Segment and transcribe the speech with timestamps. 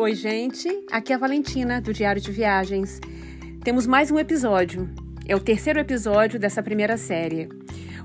[0.00, 0.66] Oi, gente.
[0.90, 2.98] Aqui é a Valentina, do Diário de Viagens.
[3.62, 4.88] Temos mais um episódio.
[5.28, 7.50] É o terceiro episódio dessa primeira série.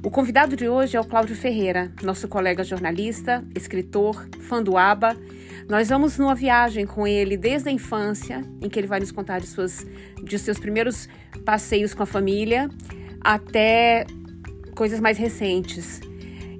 [0.03, 5.15] O convidado de hoje é o Cláudio Ferreira, nosso colega jornalista, escritor, fã do ABBA.
[5.69, 9.39] Nós vamos numa viagem com ele desde a infância, em que ele vai nos contar
[9.39, 9.87] de, suas,
[10.21, 11.07] de seus primeiros
[11.45, 12.69] passeios com a família,
[13.21, 14.05] até
[14.75, 16.01] coisas mais recentes.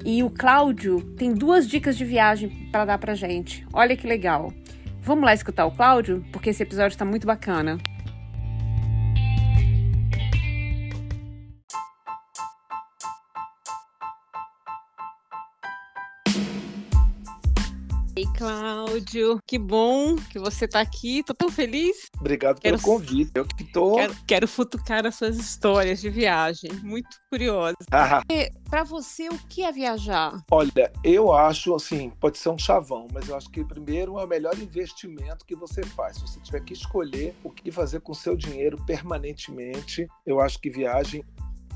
[0.05, 3.67] E o Cláudio tem duas dicas de viagem para dar para gente.
[3.73, 4.53] Olha que legal.
[5.05, 7.77] Vamos lá escutar o Cláudio, porque esse episódio está muito bacana.
[18.95, 21.21] Cláudio, que bom que você está aqui.
[21.23, 22.09] Tô tão feliz.
[22.17, 23.31] Obrigado pelo quero, convite.
[23.35, 23.95] Eu que tô.
[23.95, 26.71] Quero, quero, futucar as suas histórias de viagem.
[26.81, 27.75] Muito curiosa.
[27.91, 28.21] Ah.
[28.69, 30.41] Para você, o que é viajar?
[30.49, 34.27] Olha, eu acho assim, pode ser um chavão, mas eu acho que primeiro é o
[34.27, 36.15] melhor investimento que você faz.
[36.15, 40.59] Se você tiver que escolher o que fazer com o seu dinheiro permanentemente, eu acho
[40.59, 41.23] que viagem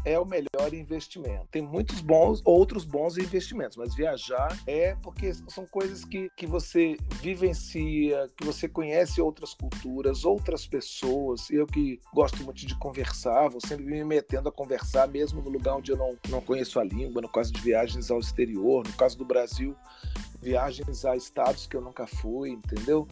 [0.05, 1.47] é o melhor investimento.
[1.51, 6.97] Tem muitos bons, outros bons investimentos, mas viajar é porque são coisas que, que você
[7.21, 11.49] vivencia, que você conhece outras culturas, outras pessoas.
[11.49, 15.75] Eu que gosto muito de conversar, vou sempre me metendo a conversar, mesmo no lugar
[15.75, 19.17] onde eu não, não conheço a língua, no caso de viagens ao exterior, no caso
[19.17, 19.75] do Brasil,
[20.41, 23.07] viagens a estados que eu nunca fui, entendeu?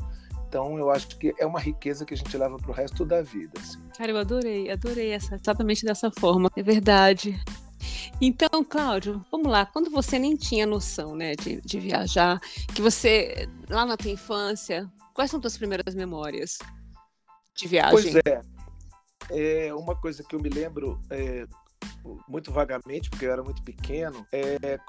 [0.47, 3.21] Então, eu acho que é uma riqueza que a gente leva para o resto da
[3.21, 3.59] vida.
[3.59, 3.81] Assim.
[3.97, 6.49] Cara, eu adorei, adorei essa, exatamente dessa forma.
[6.55, 7.37] É verdade.
[8.21, 9.65] Então, Cláudio, vamos lá.
[9.65, 12.39] Quando você nem tinha noção, né, de, de viajar,
[12.73, 16.57] que você lá na tua infância, quais são tuas primeiras memórias
[17.55, 17.91] de viagem?
[17.91, 18.41] Pois é.
[19.29, 21.45] É uma coisa que eu me lembro é,
[22.27, 24.79] muito vagamente, porque eu era muito pequeno, é,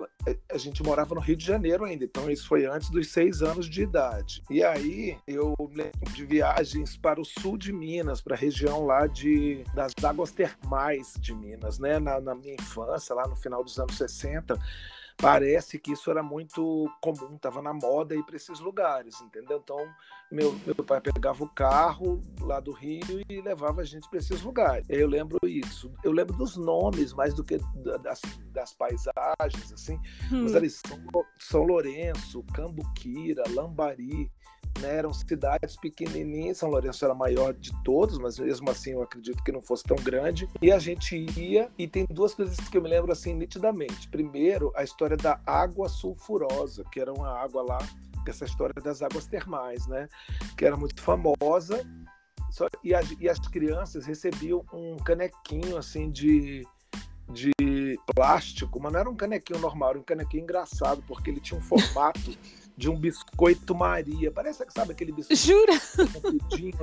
[0.50, 3.68] a gente morava no Rio de Janeiro ainda, então isso foi antes dos seis anos
[3.68, 4.42] de idade.
[4.50, 9.06] E aí eu lembro de viagens para o sul de Minas, para a região lá
[9.06, 11.98] de, das águas termais de Minas, né?
[11.98, 14.58] Na, na minha infância, lá no final dos anos 60
[15.20, 19.60] parece que isso era muito comum, estava na moda ir para esses lugares, entendeu?
[19.62, 19.84] Então,
[20.30, 24.42] meu, meu pai pegava o carro lá do Rio e levava a gente para esses
[24.42, 24.86] lugares.
[24.88, 25.92] Eu lembro isso.
[26.04, 27.58] Eu lembro dos nomes mais do que
[28.02, 30.00] das, das paisagens, assim.
[30.32, 30.44] Hum.
[30.44, 30.98] Mas ali, São,
[31.38, 34.30] São Lourenço, Cambuquira, Lambari,
[34.78, 39.02] né, eram cidades pequenininhas, São Lourenço era a maior de todos, mas mesmo assim eu
[39.02, 40.48] acredito que não fosse tão grande.
[40.60, 44.08] E a gente ia, e tem duas coisas que eu me lembro assim nitidamente.
[44.08, 47.78] Primeiro, a história da água sulfurosa, que era uma água lá,
[48.26, 50.06] essa história das águas termais, né,
[50.56, 51.84] que era muito famosa.
[52.50, 56.66] Só, e, a, e as crianças recebiam um canequinho assim de
[57.30, 57.52] de
[58.14, 61.62] plástico, mas não era um canequinho normal, era um canequinho engraçado, porque ele tinha um
[61.62, 62.36] formato
[62.78, 64.30] de um biscoito Maria.
[64.30, 65.74] Parece que sabe aquele biscoito Jura?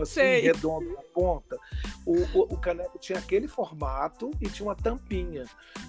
[0.01, 0.41] assim, Sei.
[0.41, 1.57] redondo na ponta.
[2.05, 5.45] O, o, o, caneco tinha aquele formato e tinha uma tampinha.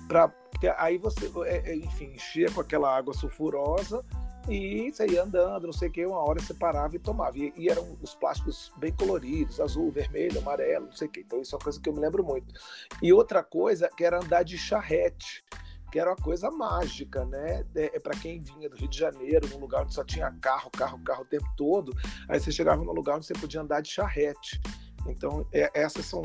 [0.07, 0.33] Pra,
[0.79, 4.05] aí você, é, é, enfim, enchia com aquela água sulfurosa
[4.49, 7.37] e você ia andando, não sei o que, uma hora você parava e tomava.
[7.37, 11.21] E, e, eram os plásticos bem coloridos, azul, vermelho, amarelo, não sei o que.
[11.21, 12.55] Então isso é uma coisa que eu me lembro muito.
[13.03, 15.45] E outra coisa que era andar de charrete
[15.91, 17.65] que era uma coisa mágica, né?
[17.75, 20.99] É, para quem vinha do Rio de Janeiro, num lugar onde só tinha carro, carro,
[21.05, 21.93] carro o tempo todo,
[22.29, 24.61] aí você chegava num lugar onde você podia andar de charrete.
[25.07, 26.23] Então, é, essas são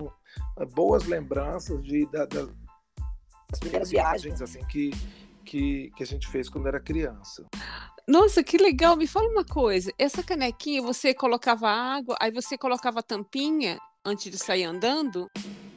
[0.74, 2.48] boas lembranças de, da, da,
[3.50, 4.92] das primeiras viagens assim que,
[5.46, 7.46] que, que a gente fez quando era criança.
[8.08, 8.98] Nossa, que legal!
[8.98, 9.94] Me fala uma coisa.
[9.98, 15.30] Essa canequinha, você colocava água, aí você colocava tampinha antes de sair andando?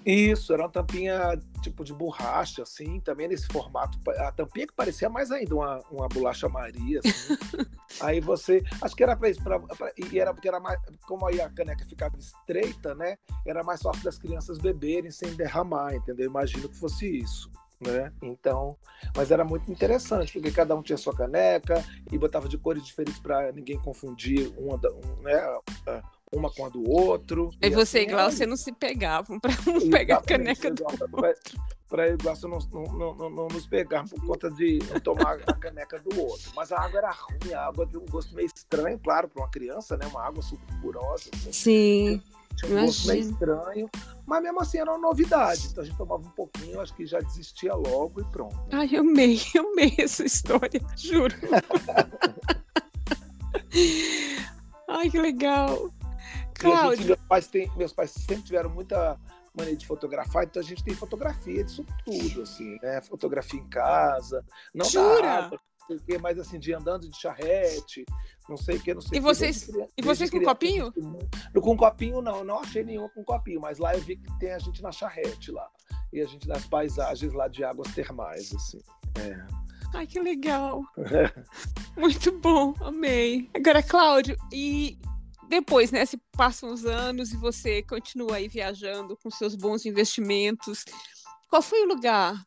[0.04, 3.98] Isso, era uma tampinha tipo de borracha, assim, também nesse formato.
[4.18, 7.36] A tampinha que parecia mais ainda uma, uma bolacha Maria, assim.
[8.00, 8.62] aí você.
[8.82, 10.78] Acho que era para isso, pra, pra, e era porque era mais.
[11.06, 13.16] Como aí a caneca ficava estreita, né?
[13.46, 16.26] Era mais fácil das crianças beberem sem derramar, entendeu?
[16.26, 17.50] Imagino que fosse isso.
[17.80, 18.12] Né?
[18.22, 18.78] Então,
[19.14, 23.18] mas era muito interessante, porque cada um tinha sua caneca e botava de cores diferentes
[23.18, 25.58] para ninguém confundir uma, um, né,
[26.34, 27.50] uma com a do outro.
[27.62, 30.84] E, e você assim, e Glaucia não se pegavam para um pegar a caneca do
[30.84, 31.08] outro.
[31.88, 35.38] Para eu e Glaucia não, não, não, não, nos pegar por conta de não tomar
[35.46, 36.50] a caneca do outro.
[36.56, 39.50] Mas a água era ruim, a água tinha um gosto meio estranho, claro, para uma
[39.50, 40.06] criança, né?
[40.06, 41.30] Uma água sulfurosa.
[41.34, 41.52] Assim.
[41.52, 42.22] Sim.
[42.56, 43.90] Tinha um gosto meio estranho,
[44.26, 45.68] mas mesmo assim era uma novidade.
[45.70, 48.56] Então a gente tomava um pouquinho, acho que já desistia logo e pronto.
[48.72, 51.34] Ai, eu amei, eu amei essa história, juro.
[54.88, 55.90] Ai, que legal.
[56.58, 56.96] Cláudio.
[56.96, 59.18] Gente, meus, pais têm, meus pais sempre tiveram muita
[59.56, 63.00] mania de fotografar, então a gente tem fotografia disso tudo, assim, né?
[63.02, 65.22] Fotografia em casa, não Jura?
[65.22, 68.04] da água, sei o mas assim, de andando de charrete,
[68.48, 70.92] não sei o que, não sei E vocês, que, e vocês com copinho?
[71.52, 74.58] Com copinho, não, não achei nenhuma com copinho, mas lá eu vi que tem a
[74.58, 75.68] gente na charrete lá.
[76.12, 78.80] E a gente nas paisagens lá de águas termais, assim.
[79.18, 79.46] É.
[79.94, 80.82] Ai, que legal.
[81.96, 83.48] Muito bom, amei.
[83.54, 84.98] Agora, Cláudio, e
[85.54, 90.84] depois, né, se passam os anos e você continua aí viajando com seus bons investimentos,
[91.48, 92.44] qual foi o lugar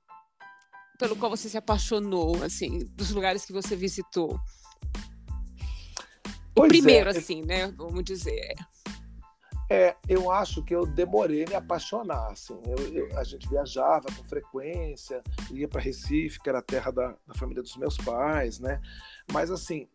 [1.00, 4.38] pelo qual você se apaixonou, assim, dos lugares que você visitou?
[6.50, 7.18] O pois primeiro, é.
[7.18, 8.56] assim, né, vamos dizer.
[9.70, 12.32] É, eu acho que eu demorei a me apaixonar.
[12.32, 12.60] Assim.
[12.66, 15.22] Eu, eu, a gente viajava com frequência,
[15.52, 18.82] ia para Recife, que era a terra da, da, família dos meus pais, né?
[19.32, 19.88] Mas assim,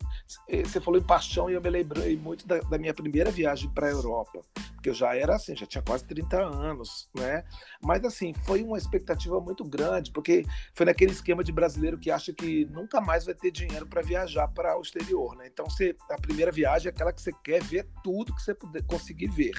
[0.65, 3.87] você falou em paixão e eu me lembrei muito da, da minha primeira viagem para
[3.87, 4.41] a Europa,
[4.75, 7.43] porque eu já era assim, já tinha quase 30 anos, né?
[7.83, 10.45] Mas assim, foi uma expectativa muito grande, porque
[10.75, 14.49] foi naquele esquema de brasileiro que acha que nunca mais vai ter dinheiro para viajar
[14.49, 15.47] para o exterior, né?
[15.47, 18.83] Então, você, a primeira viagem é aquela que você quer ver tudo que você puder
[18.83, 19.55] conseguir ver,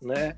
[0.00, 0.36] né?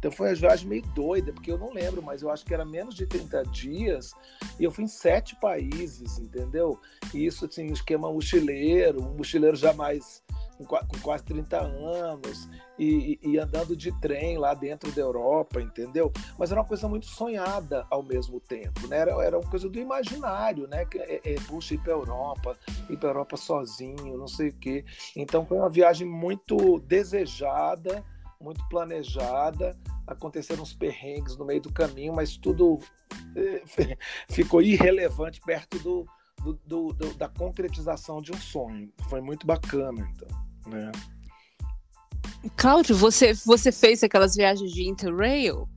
[0.00, 2.64] Então foi uma viagem meio doida, porque eu não lembro, mas eu acho que era
[2.64, 4.14] menos de 30 dias
[4.58, 6.80] e eu fui em sete países, entendeu?
[7.12, 10.22] E isso, assim, um esquema mochileiro, um mochileiro já mais
[10.66, 12.46] com quase 30 anos
[12.78, 16.12] e, e, andando de trem lá dentro da Europa, entendeu?
[16.38, 18.98] Mas era uma coisa muito sonhada ao mesmo tempo, né?
[18.98, 20.84] Era, era uma coisa do imaginário, né?
[20.84, 22.58] Que é, é, puxa, ir para Europa,
[22.90, 24.84] ir para Europa sozinho, não sei o quê.
[25.16, 28.04] Então foi uma viagem muito desejada,
[28.38, 29.78] muito planejada.
[30.06, 32.78] Aconteceram uns perrengues no meio do caminho, mas tudo
[33.34, 33.62] é,
[34.28, 36.06] ficou irrelevante perto do,
[36.42, 38.92] do, do, do, da concretização de um sonho.
[39.08, 40.28] Foi muito bacana, então.
[40.66, 40.92] Né?
[42.56, 45.68] Cláudio, você, você fez aquelas viagens de Interrail?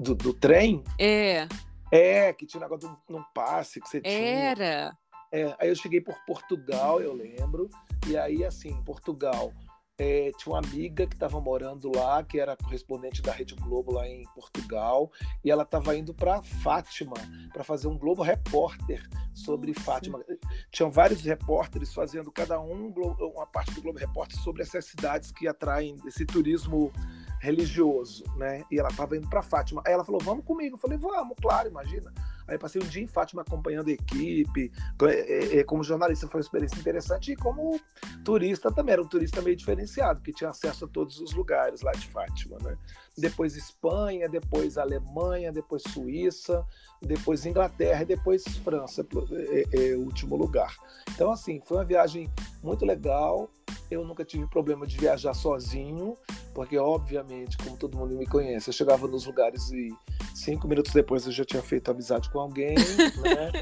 [0.00, 0.82] Do, do trem?
[0.98, 1.46] É.
[1.90, 4.12] É, que tinha negócio de um passe que você tinha.
[4.12, 4.96] Era.
[5.32, 7.68] É, aí eu cheguei por Portugal, eu lembro.
[8.06, 9.52] E aí, assim, Portugal,
[9.98, 14.08] é, tinha uma amiga que estava morando lá, que era correspondente da Rede Globo lá
[14.08, 15.10] em Portugal,
[15.44, 17.16] e ela estava indo para Fátima
[17.52, 19.84] para fazer um Globo Repórter sobre Nossa.
[19.84, 20.20] Fátima.
[20.70, 22.92] Tinham vários repórteres fazendo cada um
[23.34, 26.92] uma parte do Globo Repórter sobre essas cidades que atraem esse turismo
[27.40, 28.64] religioso, né?
[28.70, 29.82] E ela estava indo para Fátima.
[29.86, 30.74] Aí ela falou: "Vamos comigo".
[30.74, 32.12] Eu falei: "Vamos, claro, imagina".
[32.46, 34.70] Aí passei um dia em Fátima acompanhando a equipe,
[35.02, 37.80] é, é, é, como jornalista foi uma experiência interessante e como
[38.24, 41.92] turista também, era um turista meio diferenciado, que tinha acesso a todos os lugares lá
[41.92, 42.76] de Fátima, né?
[43.16, 46.66] Depois Espanha, depois Alemanha, depois Suíça,
[47.00, 50.74] depois Inglaterra e depois França, é, é, último lugar.
[51.14, 52.28] Então, assim, foi uma viagem
[52.62, 53.48] muito legal,
[53.90, 56.16] eu nunca tive problema de viajar sozinho,
[56.54, 59.88] porque, obviamente, como todo mundo me conhece, eu chegava nos lugares e
[60.34, 63.52] cinco minutos depois eu já tinha feito amizade com alguém, né?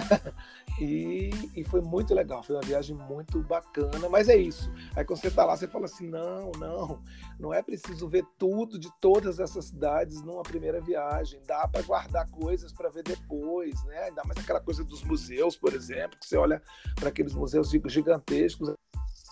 [0.80, 4.72] e, e foi muito legal, foi uma viagem muito bacana, mas é isso.
[4.96, 7.02] Aí quando você tá lá, você fala assim: não, não,
[7.38, 12.28] não é preciso ver tudo de todas essas cidades numa primeira viagem, dá para guardar
[12.30, 14.04] coisas para ver depois, né?
[14.04, 16.62] Ainda mais aquela coisa dos museus, por exemplo, que você olha
[16.94, 18.74] para aqueles museus gigantescos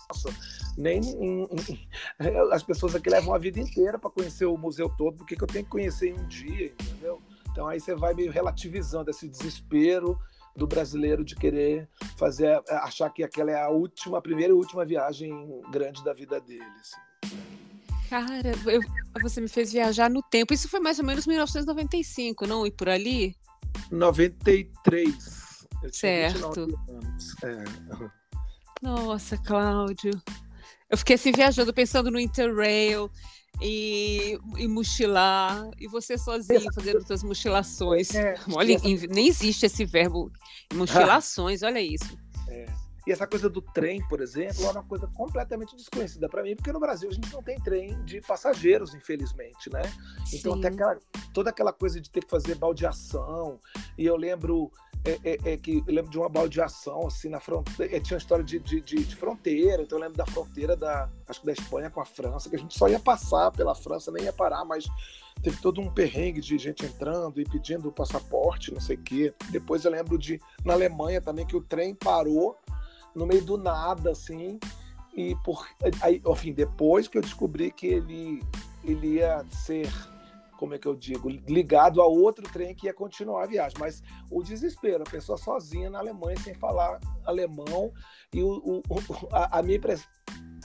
[0.09, 0.29] nossa,
[0.77, 1.01] nem
[2.51, 5.47] as pessoas aqui levam a vida inteira para conhecer o museu todo, porque que eu
[5.47, 7.21] tenho que conhecer em um dia, entendeu?
[7.51, 10.17] Então aí você vai meio relativizando esse desespero
[10.55, 14.85] do brasileiro de querer fazer, achar que aquela é a última, a primeira e última
[14.85, 15.31] viagem
[15.71, 16.63] grande da vida dele.
[16.79, 17.37] Assim.
[18.09, 18.81] Cara, eu,
[19.21, 20.53] você me fez viajar no tempo.
[20.53, 22.65] Isso foi mais ou menos 1995, não?
[22.65, 23.35] E por ali?
[23.91, 25.65] 93.
[25.81, 26.67] Eu certo.
[27.43, 28.22] É.
[28.83, 30.11] Nossa, Cláudio.
[30.89, 33.09] Eu fiquei assim viajando, pensando no Interrail
[33.61, 38.13] e, e mochilar, e você sozinho fazendo suas mochilações.
[38.13, 38.77] É, olha,
[39.09, 40.29] nem existe esse verbo
[40.73, 42.17] mochilações, olha isso.
[42.49, 42.65] É.
[43.05, 46.71] E essa coisa do trem, por exemplo, é uma coisa completamente desconhecida para mim, porque
[46.71, 49.81] no Brasil a gente não tem trem de passageiros, infelizmente, né?
[50.31, 50.97] Então, até aquela,
[51.33, 53.59] toda aquela coisa de ter que fazer baldeação.
[53.97, 54.71] E eu lembro
[55.05, 57.93] é, é, é, que lembro de uma baldeação assim na fronteira.
[57.93, 61.09] É, tinha uma história de, de, de, de, fronteira, então eu lembro da fronteira da
[61.27, 64.11] acho que da Espanha com a França, que a gente só ia passar pela França,
[64.11, 64.85] nem ia parar, mas
[65.41, 69.33] teve todo um perrengue de gente entrando e pedindo passaporte, não sei o quê.
[69.49, 72.57] Depois eu lembro de na Alemanha também que o trem parou
[73.15, 74.59] no meio do nada, assim,
[75.15, 75.67] e por
[76.01, 78.41] aí, enfim, depois que eu descobri que ele
[78.83, 79.89] ele ia ser
[80.57, 83.77] como é que eu digo, ligado a outro trem que ia continuar a viagem.
[83.77, 84.01] Mas
[84.31, 87.91] o desespero, a pessoa sozinha na Alemanha, sem falar alemão,
[88.33, 88.93] e o, o
[89.29, 90.07] a, a, minha impressão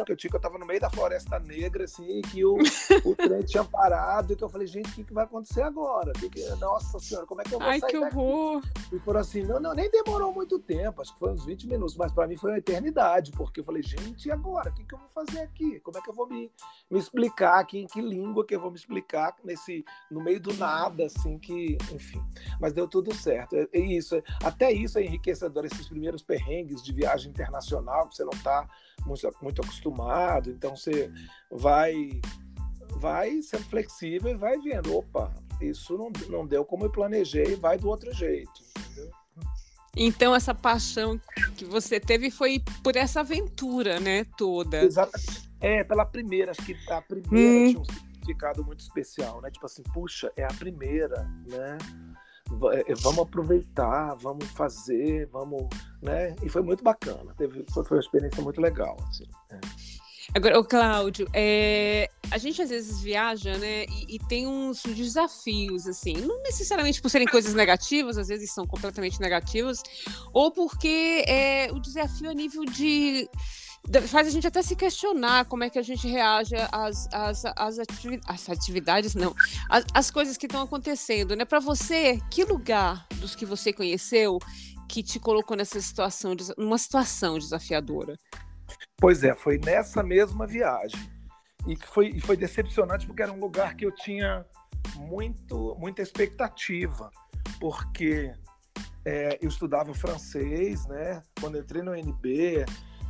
[0.05, 2.57] que eu tinha, que eu tava no meio da floresta negra, assim, que o,
[3.05, 6.13] o trem tinha parado, e que eu falei, gente, o que, que vai acontecer agora?
[6.61, 8.61] Nossa senhora, como é que eu vou Ai, sair que horror!
[8.61, 8.97] Daqui?
[8.97, 11.97] E foram assim, não, não, nem demorou muito tempo, acho que foi uns 20 minutos,
[11.97, 14.71] mas para mim foi uma eternidade, porque eu falei, gente, e agora?
[14.71, 15.81] O que, que eu vou fazer aqui?
[15.81, 16.51] Como é que eu vou me,
[16.91, 17.79] me explicar aqui?
[17.79, 21.77] Em que língua que eu vou me explicar nesse, no meio do nada, assim, que,
[21.93, 22.23] enfim.
[22.61, 23.57] Mas deu tudo certo.
[23.57, 28.17] É, é isso, é, até isso é enriquecedor, esses primeiros perrengues de viagem internacional, que
[28.17, 28.69] você não está
[29.09, 31.11] muito, muito acostumado, então você
[31.51, 32.21] vai
[33.01, 37.79] vai sendo flexível e vai vendo, opa, isso não, não deu como eu planejei, vai
[37.79, 39.11] do outro jeito, entendeu?
[39.97, 41.21] Então essa paixão
[41.57, 44.83] que você teve foi por essa aventura, né, toda.
[44.85, 45.49] Exatamente.
[45.61, 47.69] É, pela primeira, acho que a primeira hum.
[47.69, 49.51] tinha um significado muito especial, né?
[49.51, 51.79] Tipo assim, puxa, é a primeira, né?
[52.73, 55.69] É, vamos aproveitar, vamos fazer, vamos,
[56.03, 56.35] né?
[56.43, 59.25] E foi muito bacana, teve, foi uma experiência muito legal, assim.
[59.51, 59.59] É.
[60.35, 65.87] Agora, o Cláudio, é, a gente às vezes viaja, né, e, e, tem uns desafios,
[65.87, 69.83] assim, não necessariamente por serem coisas negativas, às vezes são completamente negativas,
[70.33, 73.27] ou porque é, o desafio a nível de
[74.07, 77.79] faz a gente até se questionar como é que a gente reage às, às, às,
[78.27, 79.35] às atividades, não,
[79.69, 81.45] às, às coisas que estão acontecendo, né?
[81.45, 84.39] Para você, que lugar dos que você conheceu
[84.89, 88.17] que te colocou nessa situação, numa situação desafiadora?
[88.97, 91.01] Pois é, foi nessa mesma viagem.
[91.67, 94.45] E foi, foi decepcionante porque era um lugar que eu tinha
[94.97, 97.11] muito, muita expectativa,
[97.61, 98.33] porque
[99.05, 101.23] é, eu estudava francês, né?
[101.41, 102.65] Quando entrei no NB,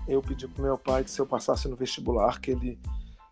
[0.09, 2.79] eu pedi para meu pai que se eu passasse no vestibular, que ele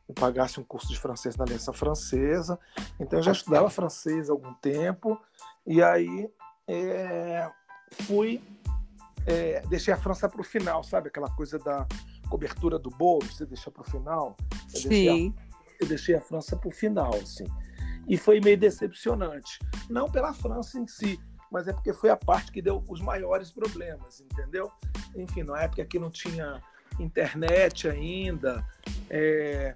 [0.09, 2.59] me pagasse um curso de francês na Aliança Francesa.
[3.01, 5.19] Então eu já estudava francês há algum tempo
[5.67, 6.31] e aí
[6.69, 7.51] é,
[8.03, 8.41] fui
[9.27, 11.87] é, deixei a França para o final, sabe aquela coisa da
[12.31, 14.37] cobertura do bolo, você deixa para o final.
[14.73, 14.89] Eu Sim.
[14.89, 15.33] Deixei a,
[15.81, 17.45] eu deixei a França para o final, assim.
[18.09, 19.59] E foi meio decepcionante,
[19.91, 21.19] não pela França em si,
[21.51, 24.71] mas é porque foi a parte que deu os maiores problemas, entendeu?
[25.15, 26.61] Enfim, na época que não tinha
[26.99, 28.67] internet ainda,
[29.11, 29.75] é,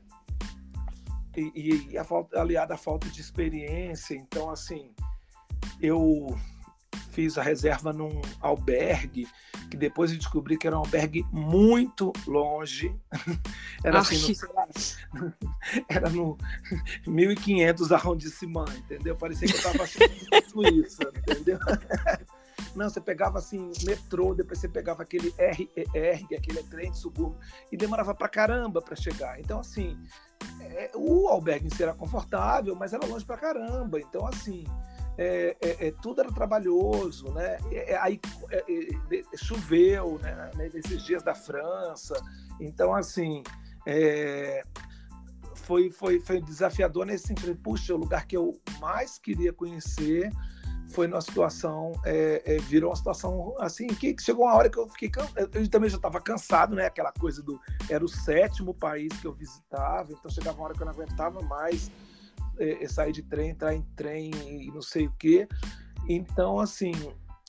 [1.36, 4.92] e, e a falta, aliada à falta de experiência, então assim,
[5.80, 6.36] eu
[7.10, 9.26] fiz a reserva num albergue
[9.70, 12.94] que depois eu descobri que era um albergue muito longe.
[13.82, 14.34] Era assim,
[15.14, 15.32] no,
[15.88, 16.36] era no
[17.06, 19.16] 1500 arrondissement, entendeu?
[19.16, 19.78] Parecia que eu estava
[20.30, 21.58] na Suíça, entendeu?
[22.76, 27.38] Não, você pegava assim, metrô, depois você pegava aquele RER, é aquele trem de subúrbio,
[27.72, 29.40] e demorava pra caramba para chegar.
[29.40, 29.98] Então, assim,
[30.60, 33.98] é, o albergue em si era confortável, mas era longe pra caramba.
[33.98, 34.64] Então, assim,
[35.22, 37.58] é, é, é, tudo era trabalhoso, né?
[37.70, 38.18] É, é, aí
[39.36, 40.50] choveu, né?
[40.56, 42.14] Nesses dias da França,
[42.58, 43.42] então assim
[45.54, 47.54] foi, foi, foi desafiador nesse sentido.
[47.56, 50.30] Puxa, o lugar que eu mais queria conhecer
[50.88, 54.88] foi numa situação, é, é, virou uma situação assim, que chegou uma hora que eu
[54.88, 56.86] fiquei, eu também já estava cansado, né?
[56.86, 57.60] Aquela coisa do,
[57.90, 61.42] era o sétimo país que eu visitava, então chegava uma hora que eu não aguentava
[61.42, 61.90] mais
[62.60, 65.48] é, é, sair de trem, entrar em trem e não sei o quê.
[66.08, 66.92] Então, assim,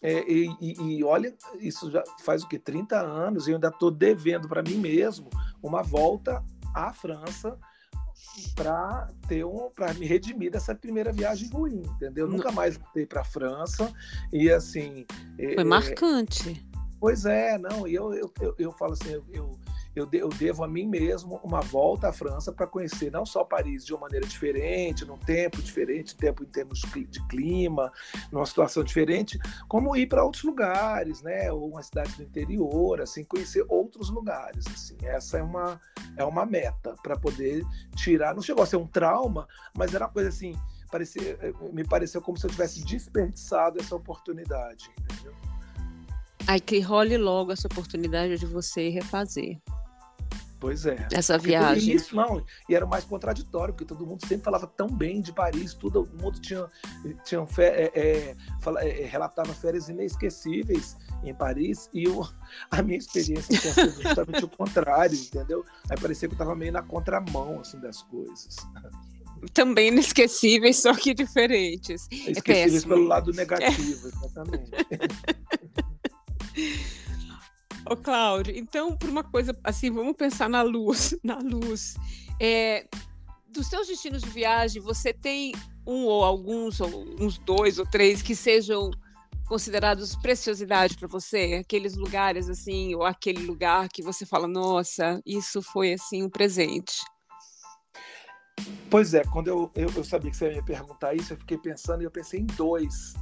[0.01, 2.57] é, e, e, olha, isso já faz o que?
[2.57, 5.29] 30 anos, e eu ainda estou devendo para mim mesmo
[5.61, 7.57] uma volta à França
[8.55, 12.27] para ter um para me redimir dessa primeira viagem ruim, entendeu?
[12.27, 12.37] Não.
[12.37, 13.91] Nunca mais voltei para a França
[14.31, 15.05] e assim
[15.37, 16.65] é, foi é, marcante.
[16.99, 19.59] Pois é, não, e eu, eu, eu, eu falo assim, eu, eu
[19.95, 23.43] eu, de, eu devo a mim mesmo uma volta à França para conhecer não só
[23.43, 27.91] Paris de uma maneira diferente, num tempo diferente, tempo em termos de clima,
[28.31, 31.51] numa situação diferente, como ir para outros lugares, né?
[31.51, 34.97] Ou uma cidade do interior, assim, conhecer outros lugares, assim.
[35.03, 35.79] Essa é uma
[36.17, 37.63] é uma meta para poder
[37.95, 38.33] tirar.
[38.33, 40.55] Não chegou a ser um trauma, mas era uma coisa assim.
[40.91, 41.37] Parecia,
[41.71, 45.33] me pareceu como se eu tivesse desperdiçado essa oportunidade, entendeu?
[46.47, 49.57] Aí que role logo essa oportunidade de você refazer.
[50.61, 51.07] Pois é.
[51.11, 51.95] Essa viagem.
[51.95, 52.45] Isso, não.
[52.69, 56.39] E era mais contraditório, porque todo mundo sempre falava tão bem de Paris, todo mundo
[56.39, 56.69] tinha,
[57.25, 62.23] tinha é, é, fala, é, relatava férias inesquecíveis em Paris, e eu,
[62.69, 65.65] a minha experiência sido justamente o contrário, entendeu?
[65.89, 68.55] Aí parecia que eu estava meio na contramão assim, das coisas.
[69.55, 72.07] Também inesquecíveis, só que diferentes.
[72.11, 74.69] É esquecíveis pelo lado negativo, exatamente.
[77.91, 81.97] Ô, Cláudio, então, por uma coisa assim, vamos pensar na luz, na luz.
[82.39, 82.87] É,
[83.49, 85.51] dos seus destinos de viagem, você tem
[85.85, 86.87] um ou alguns, ou
[87.19, 88.91] uns dois ou três, que sejam
[89.45, 91.59] considerados preciosidade para você?
[91.65, 96.93] Aqueles lugares assim, ou aquele lugar que você fala, nossa, isso foi assim um presente.
[98.89, 101.57] Pois é, quando eu, eu, eu sabia que você ia me perguntar isso, eu fiquei
[101.57, 103.15] pensando e eu pensei em dois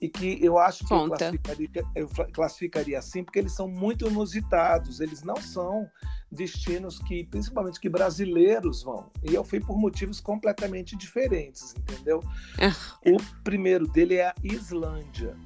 [0.00, 5.00] e que eu acho que eu classificaria, eu classificaria, assim, porque eles são muito inusitados,
[5.00, 5.88] eles não são
[6.30, 9.10] destinos que, principalmente, que brasileiros vão.
[9.22, 12.22] E eu fui por motivos completamente diferentes, entendeu?
[12.58, 12.68] É.
[13.10, 15.36] O primeiro dele é a Islândia.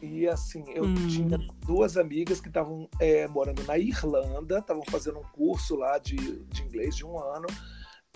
[0.00, 1.06] E assim, eu hum.
[1.06, 6.16] tinha duas amigas que estavam é, morando na Irlanda, estavam fazendo um curso lá de,
[6.16, 7.46] de inglês de um ano.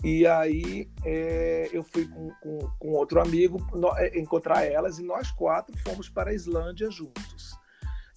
[0.03, 5.03] E aí é, eu fui com, com, com outro amigo no, é, encontrar elas e
[5.03, 7.57] nós quatro fomos para a Islândia juntos.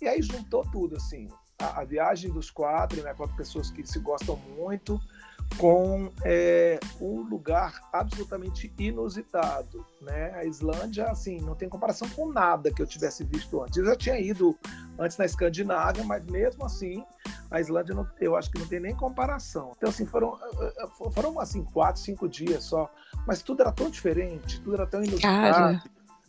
[0.01, 3.99] E aí juntou tudo, assim, a, a viagem dos quatro, né, quatro pessoas que se
[3.99, 5.01] gostam muito,
[5.59, 10.33] com é, um lugar absolutamente inusitado, né?
[10.35, 13.77] A Islândia, assim, não tem comparação com nada que eu tivesse visto antes.
[13.77, 14.57] Eu já tinha ido
[14.99, 17.05] antes na Escandinávia, mas mesmo assim,
[17.51, 19.73] a Islândia não, eu acho que não tem nem comparação.
[19.77, 22.91] Então, assim, foram, eh, eh, foram assim, quatro, cinco dias só,
[23.27, 25.83] mas tudo era tão diferente, tudo era tão inusitado.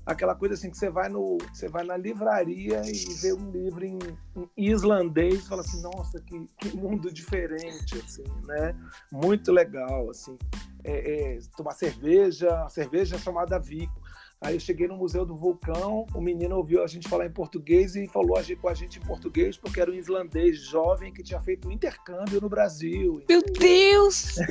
[0.04, 3.86] Aquela coisa assim que você vai no você vai na livraria e vê um livro
[3.86, 4.00] em,
[4.36, 8.75] em islandês e fala assim nossa que, que, mundo diferente assim né?
[9.12, 10.36] Muito legal assim.
[10.84, 14.00] É, é, tomar cerveja cerveja chamada Vico
[14.42, 17.96] Aí eu cheguei no Museu do Vulcão, o menino ouviu a gente falar em português
[17.96, 21.68] e falou com a gente em português porque era um islandês jovem que tinha feito
[21.68, 23.24] um intercâmbio no Brasil.
[23.30, 24.38] Meu Deus!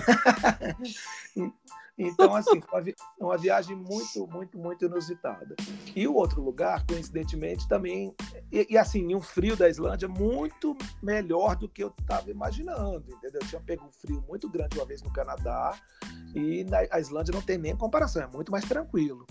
[2.03, 5.55] Então, assim, foi uma viagem muito, muito, muito inusitada.
[5.95, 8.15] E o outro lugar, coincidentemente, também.
[8.51, 13.41] E, e assim, um frio da Islândia muito melhor do que eu estava imaginando, entendeu?
[13.43, 15.79] Eu tinha pego um frio muito grande uma vez no Canadá
[16.35, 19.27] e na, a Islândia não tem nem comparação, é muito mais tranquilo.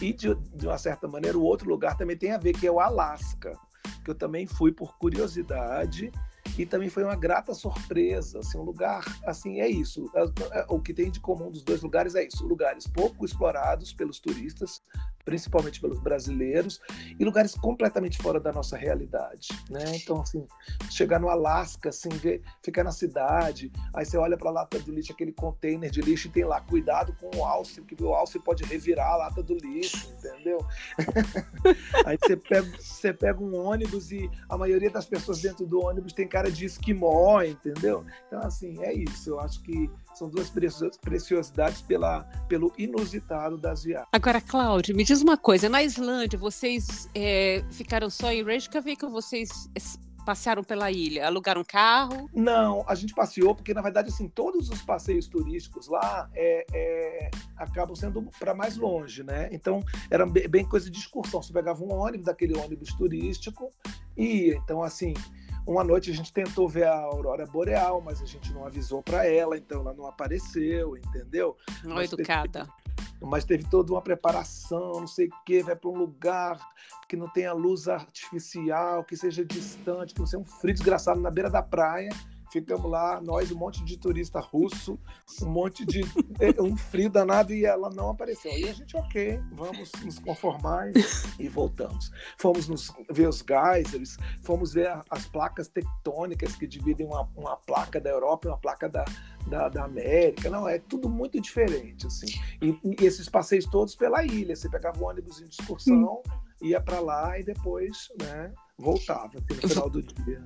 [0.00, 2.72] E, de, de uma certa maneira, o outro lugar também tem a ver, que é
[2.72, 3.56] o Alasca,
[4.04, 6.10] que eu também fui por curiosidade
[6.60, 10.78] e também foi uma grata surpresa, assim, um lugar, assim, é isso, é, é, o
[10.78, 14.82] que tem de comum dos dois lugares é isso, lugares pouco explorados pelos turistas,
[15.24, 16.80] principalmente pelos brasileiros,
[17.18, 19.84] e lugares completamente fora da nossa realidade, né?
[19.94, 20.46] Então, assim,
[20.90, 24.92] chegar no Alasca, assim, ver, ficar na cidade, aí você olha para a lata do
[24.92, 28.38] lixo, aquele container de lixo e tem lá, cuidado com o alce, porque o alce
[28.38, 30.58] pode revirar a lata do lixo, entendeu?
[32.04, 36.12] aí você pega, você pega um ônibus e a maioria das pessoas dentro do ônibus
[36.12, 38.04] tem cara de esquimó, entendeu?
[38.26, 39.30] Então, assim, é isso.
[39.30, 44.08] Eu acho que são duas preciosidades pela, pelo inusitado das viagens.
[44.12, 45.68] Agora, Cláudio, me diz uma coisa.
[45.68, 49.68] Na Islândia, vocês é, ficaram só em Reykjavik ou vocês
[50.24, 51.26] passearam pela ilha?
[51.26, 52.28] Alugaram um carro?
[52.32, 57.30] Não, a gente passeou porque, na verdade, assim, todos os passeios turísticos lá é, é,
[57.56, 59.48] acabam sendo para mais longe, né?
[59.50, 61.42] Então, era bem coisa de excursão.
[61.42, 63.70] Você pegava um ônibus, daquele ônibus turístico,
[64.16, 64.56] e ia.
[64.56, 65.14] Então, assim,
[65.70, 69.24] uma noite a gente tentou ver a aurora boreal, mas a gente não avisou para
[69.24, 71.56] ela, então ela não apareceu, entendeu?
[71.84, 72.66] Não mas educada.
[72.92, 76.58] Teve, mas teve toda uma preparação, não sei o quê, vai para um lugar
[77.08, 81.30] que não tenha luz artificial, que seja distante, que não seja um frio desgraçado na
[81.30, 82.10] beira da praia
[82.50, 84.98] Ficamos lá, nós, um monte de turista russo,
[85.42, 86.00] um monte de.
[86.40, 88.50] É, um frio danado e ela não apareceu.
[88.52, 90.90] E a gente, ok, vamos nos conformar
[91.38, 92.10] e, voltamos.
[92.38, 98.00] Fomos nos, ver os geysers, fomos ver as placas tectônicas que dividem uma, uma placa
[98.00, 99.04] da Europa e uma placa da,
[99.46, 100.50] da, da, América.
[100.50, 102.26] Não, é tudo muito diferente, assim.
[102.60, 104.56] E, e, esses passeios todos pela ilha.
[104.56, 106.32] Você pegava um ônibus de excursão, hum.
[106.62, 110.44] ia para lá e depois, né, voltava assim, no final do dia.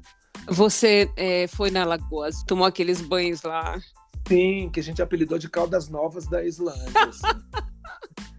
[0.48, 3.80] Você é, foi na Lagoa, tomou aqueles banhos lá?
[4.26, 7.04] Sim, que a gente apelidou de Caldas Novas da Islândia.
[7.08, 7.22] Assim.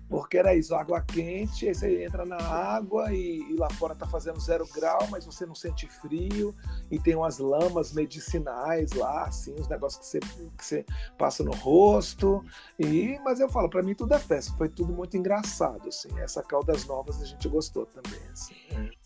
[0.09, 4.05] Porque era isso, água quente, aí você entra na água e, e, lá fora tá
[4.05, 6.55] fazendo zero grau, mas você não sente frio,
[6.91, 10.85] e tem umas lamas medicinais lá, assim, os negócios que você, que você
[11.17, 12.43] passa no rosto.
[12.79, 16.09] E, mas eu falo, para mim tudo é festa, foi tudo muito engraçado, assim.
[16.19, 18.21] Essa Caldas Novas a gente gostou também.
[18.31, 18.53] Assim.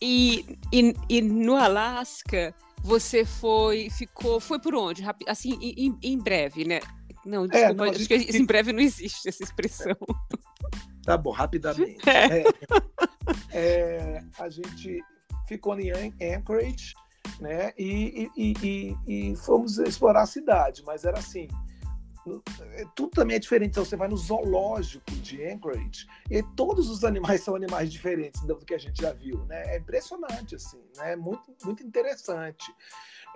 [0.01, 5.03] E, e, e no Alasca você foi, ficou, foi por onde?
[5.27, 6.79] Assim, em, em breve, né?
[7.25, 9.95] Não, é, desculpa, é, não, acho que em breve não existe essa expressão.
[11.09, 11.97] Tá bom, rapidamente.
[13.51, 13.57] É.
[14.17, 15.03] É, a gente
[15.47, 16.93] ficou em Anchorage,
[17.39, 17.73] né?
[17.77, 18.97] E, e, e,
[19.31, 21.47] e, fomos explorar a cidade, mas era assim,
[22.73, 23.71] é, tudo também é diferente.
[23.71, 28.55] Então, você vai no zoológico de Anchorage e todos os animais são animais diferentes do
[28.57, 29.75] que a gente já viu, né?
[29.75, 31.13] É impressionante, assim, né?
[31.13, 32.71] É muito, muito interessante.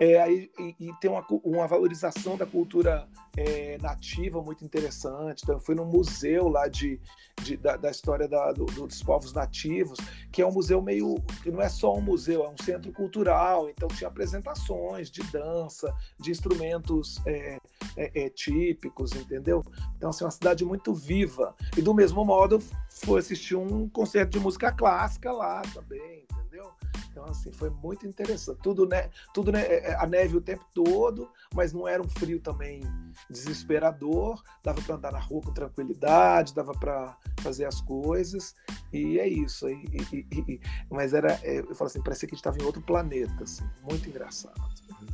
[0.00, 5.42] É, e, e, tem uma, uma, valorização da cultura é, nativa muito interessante.
[5.42, 7.00] Então, eu fui num museu lá de,
[7.42, 9.98] de da, da, história da, do, dos povos nativos,
[10.32, 11.14] que é um museu meio.
[11.42, 13.68] que não é só um museu, é um centro cultural.
[13.68, 17.58] Então, tinha apresentações de dança, de instrumentos é,
[17.96, 19.64] é, é típicos, entendeu?
[19.96, 21.54] Então, assim, uma cidade muito viva.
[21.76, 26.26] E do mesmo modo, fui assistir um concerto de música clássica lá também,
[26.64, 26.94] entendeu?
[27.10, 28.58] Então, assim, foi muito interessante.
[28.60, 29.08] Tudo, né?
[29.32, 29.62] Tudo né?
[29.62, 32.82] É, é, a neve o tempo todo, mas não era um frio também
[33.30, 34.42] desesperador.
[34.62, 38.54] Dava para andar na rua com tranquilidade, dava para fazer as coisas.
[38.92, 39.68] E é isso.
[39.68, 42.64] E, e, e, mas era, é, eu falo assim, parecia que a gente estava em
[42.64, 44.60] outro planeta, assim, muito engraçado.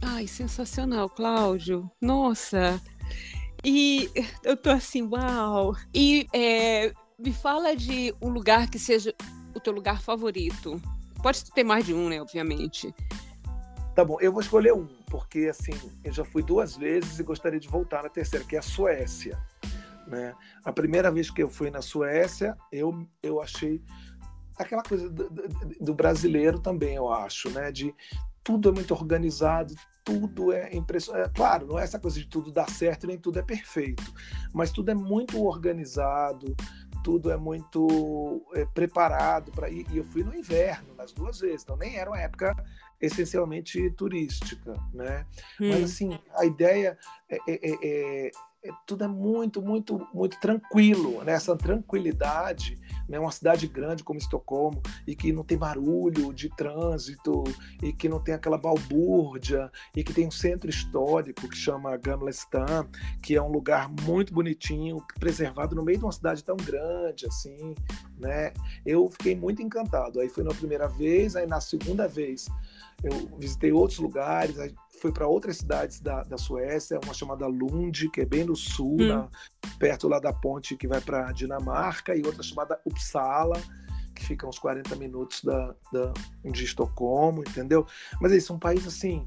[0.01, 1.91] Ai, sensacional, Cláudio.
[2.01, 2.81] Nossa.
[3.63, 4.11] E
[4.43, 5.77] eu tô assim, uau.
[5.95, 9.15] E é, me fala de um lugar que seja
[9.55, 10.81] o teu lugar favorito.
[11.23, 12.21] Pode ter mais de um, né?
[12.21, 12.95] Obviamente.
[13.95, 15.73] Tá bom, eu vou escolher um, porque assim,
[16.05, 19.39] eu já fui duas vezes e gostaria de voltar na terceira, que é a Suécia.
[20.07, 20.35] Né?
[20.65, 23.83] A primeira vez que eu fui na Suécia, eu, eu achei
[24.59, 25.31] aquela coisa do,
[25.81, 27.73] do, brasileiro também, eu acho, né?
[27.73, 27.95] De
[28.43, 31.29] tudo é muito organizado, tudo é impressionante.
[31.29, 34.13] É, claro, não é essa coisa de tudo dar certo, nem tudo é perfeito,
[34.53, 36.55] mas tudo é muito organizado,
[37.03, 39.87] tudo é muito é, preparado para ir.
[39.91, 42.55] E eu fui no inverno, nas duas vezes, então nem era uma época
[43.01, 45.27] essencialmente turística, né?
[45.61, 45.71] Hum.
[45.71, 48.31] Mas assim, a ideia é, é, é,
[48.65, 51.33] é, tudo é muito, muito, muito tranquilo, né?
[51.33, 52.79] Essa tranquilidade,
[53.11, 53.18] né?
[53.18, 57.42] Uma cidade grande como Estocolmo e que não tem barulho de trânsito
[57.83, 62.31] e que não tem aquela balbúrdia e que tem um centro histórico que chama Gamla
[62.31, 62.88] Stan,
[63.20, 67.75] que é um lugar muito bonitinho, preservado no meio de uma cidade tão grande assim,
[68.16, 68.53] né?
[68.87, 70.20] Eu fiquei muito encantado.
[70.20, 72.49] Aí fui na primeira vez, aí na segunda vez
[73.03, 74.57] eu visitei outros lugares,
[75.01, 78.97] fui para outras cidades da, da Suécia, uma chamada Lund, que é bem no sul,
[79.01, 79.09] hum.
[79.09, 79.29] na,
[79.79, 83.59] perto lá da ponte que vai para Dinamarca, e outra chamada Uppsala,
[84.15, 86.13] que fica uns 40 minutos da, da,
[86.45, 87.87] de Estocolmo, entendeu?
[88.21, 89.27] Mas eles são um país assim,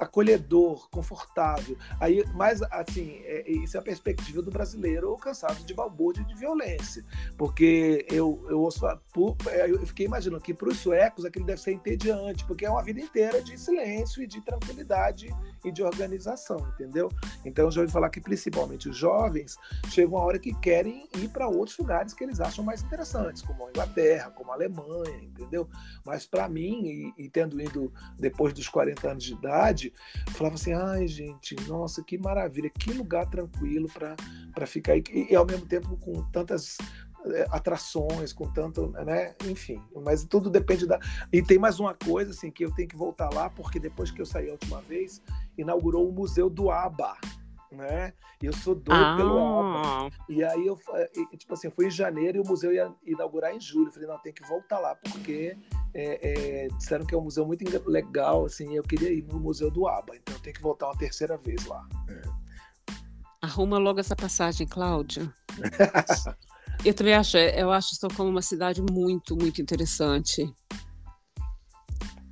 [0.00, 1.76] acolhedor, confortável.
[2.00, 6.34] Aí, mais assim, é, isso é a perspectiva do brasileiro cansado de balbúrdia e de
[6.34, 7.04] violência.
[7.36, 11.72] Porque eu, eu ouço, é, eu fiquei imaginando que para os suecos aquilo deve ser
[11.72, 15.28] entediante, porque é uma vida inteira de silêncio e de tranquilidade
[15.64, 17.10] e de organização, entendeu?
[17.44, 19.56] Então eu já ouvi falar que principalmente os jovens
[19.88, 23.66] chegam a hora que querem ir para outros lugares que eles acham mais interessantes, como
[23.66, 25.68] a Inglaterra, como a Alemanha, entendeu?
[26.04, 29.92] Mas para mim, e, e tendo ido depois dos 40 anos de idade,
[30.28, 35.46] falava assim: ai, gente, nossa, que maravilha, que lugar tranquilo para ficar e, e, ao
[35.46, 36.76] mesmo tempo com tantas
[37.50, 39.34] atrações, com tanto, né?
[39.46, 40.98] Enfim, mas tudo depende da.
[41.32, 44.20] E tem mais uma coisa, assim, que eu tenho que voltar lá, porque depois que
[44.20, 45.22] eu saí a última vez,
[45.56, 47.16] inaugurou o Museu do ABBA
[47.72, 48.12] né?
[48.42, 49.16] E eu sou doido ah.
[49.16, 50.16] pelo álbum.
[50.28, 50.78] E aí eu,
[51.36, 53.88] tipo assim, eu fui em janeiro e o museu ia inaugurar em julho.
[53.88, 55.56] Eu falei, não, tem que voltar lá, porque
[55.94, 59.70] é, é, disseram que é um museu muito legal, assim, eu queria ir no Museu
[59.70, 61.86] do ABA, então eu tenho que voltar uma terceira vez lá.
[62.08, 62.22] É.
[63.42, 65.32] Arruma logo essa passagem, Cláudio.
[66.84, 70.52] eu também acho, é, eu acho Estocolmo uma cidade muito, muito interessante.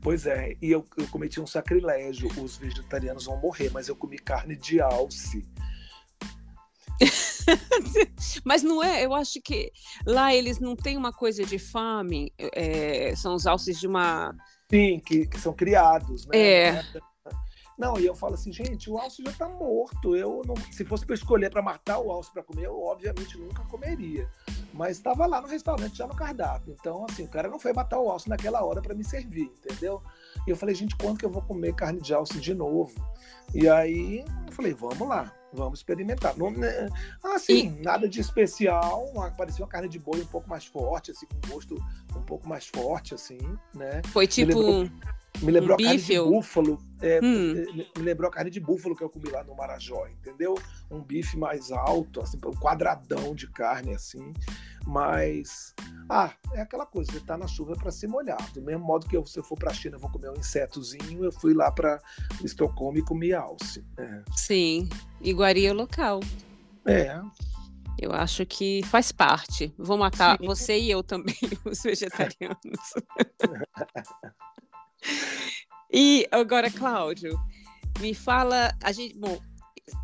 [0.00, 2.28] Pois é, e eu, eu cometi um sacrilégio.
[2.42, 5.46] Os vegetarianos vão morrer, mas eu comi carne de alce.
[8.44, 9.70] Mas não é, eu acho que
[10.04, 14.34] lá eles não têm uma coisa de fome, é, são os alces de uma.
[14.68, 16.36] Sim, que, que são criados, né?
[16.36, 16.84] É.
[17.78, 20.16] Não, e eu falo assim, gente, o alce já tá morto.
[20.16, 23.62] Eu não, se fosse para escolher para matar o alce para comer, eu obviamente nunca
[23.64, 24.28] comeria.
[24.74, 26.74] Mas estava lá no restaurante já no cardápio.
[26.78, 30.02] Então, assim, o cara não foi matar o alce naquela hora para me servir, entendeu?
[30.44, 32.92] E eu falei, gente, quando que eu vou comer carne de alce de novo?
[33.54, 36.36] E aí eu falei, vamos lá, vamos experimentar.
[36.36, 36.88] Não, né,
[37.34, 37.82] assim, e...
[37.82, 41.74] nada de especial, parecia uma carne de boi um pouco mais forte, assim, com gosto
[42.16, 43.38] um pouco mais forte, assim,
[43.74, 44.02] né?
[44.12, 44.48] Foi tipo.
[44.48, 44.90] Me lembrou,
[45.42, 46.78] me lembrou um a carne de búfalo.
[47.00, 47.54] É, hum.
[47.96, 50.54] Me lembrou a carne de búfalo que eu comi lá no Marajó, entendeu?
[50.90, 54.32] Um bife mais alto, assim, um quadradão de carne, assim.
[54.86, 55.74] Mas,
[56.08, 58.40] ah, é aquela coisa, você tá na chuva para se molhar.
[58.52, 60.36] Do mesmo modo que eu, se eu for para a China, eu vou comer um
[60.36, 62.00] insetozinho, eu fui lá para
[62.42, 63.84] Estocolmo e comi alce.
[63.98, 64.22] É.
[64.34, 64.88] Sim,
[65.20, 66.20] iguaria local.
[66.86, 67.20] É.
[67.98, 69.74] Eu acho que faz parte.
[69.76, 70.46] Vou matar Sim.
[70.46, 72.94] você e eu também, os vegetarianos.
[75.92, 77.38] e agora, Cláudio,
[77.98, 79.38] me fala, a gente, bom,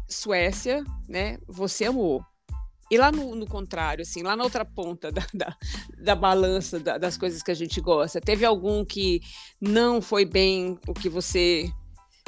[0.08, 1.38] Suécia, né?
[1.46, 2.24] Você amou.
[2.90, 5.56] E lá no, no, contrário, assim, lá na outra ponta da, da,
[5.96, 9.20] da balança da, das coisas que a gente gosta, teve algum que
[9.60, 11.72] não foi bem o que você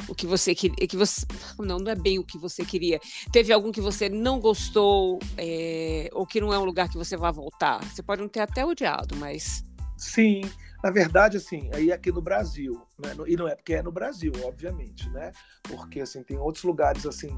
[0.07, 1.25] o que você queria, que você
[1.59, 2.99] não, não é bem o que você queria.
[3.31, 7.17] Teve algum que você não gostou é, ou que não é um lugar que você
[7.17, 7.83] vai voltar?
[7.85, 9.63] Você pode não ter até odiado, mas
[9.97, 10.41] sim.
[10.83, 13.09] Na verdade, assim, aí aqui no Brasil, né?
[13.25, 15.31] e não é porque é no Brasil, obviamente, né?
[15.63, 17.35] Porque assim tem outros lugares assim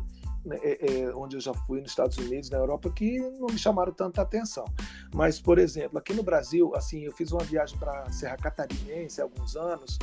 [0.52, 3.92] é, é, onde eu já fui nos Estados Unidos, na Europa, que não me chamaram
[3.92, 4.66] tanta atenção.
[5.14, 9.24] Mas, por exemplo, aqui no Brasil, assim, eu fiz uma viagem para Serra Catarinense há
[9.24, 9.98] alguns anos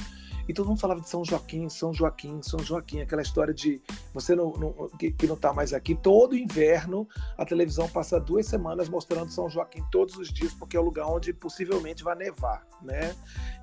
[0.49, 3.83] e todo mundo falava de São Joaquim, São Joaquim, São Joaquim, aquela história de
[4.15, 5.95] você não, não que, que, não está mais aqui.
[5.95, 10.81] Todo inverno a televisão passa duas semanas mostrando São Joaquim todos os dias, porque é
[10.81, 13.15] o lugar onde possivelmente vai nevar, né?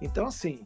[0.02, 0.66] Então, assim,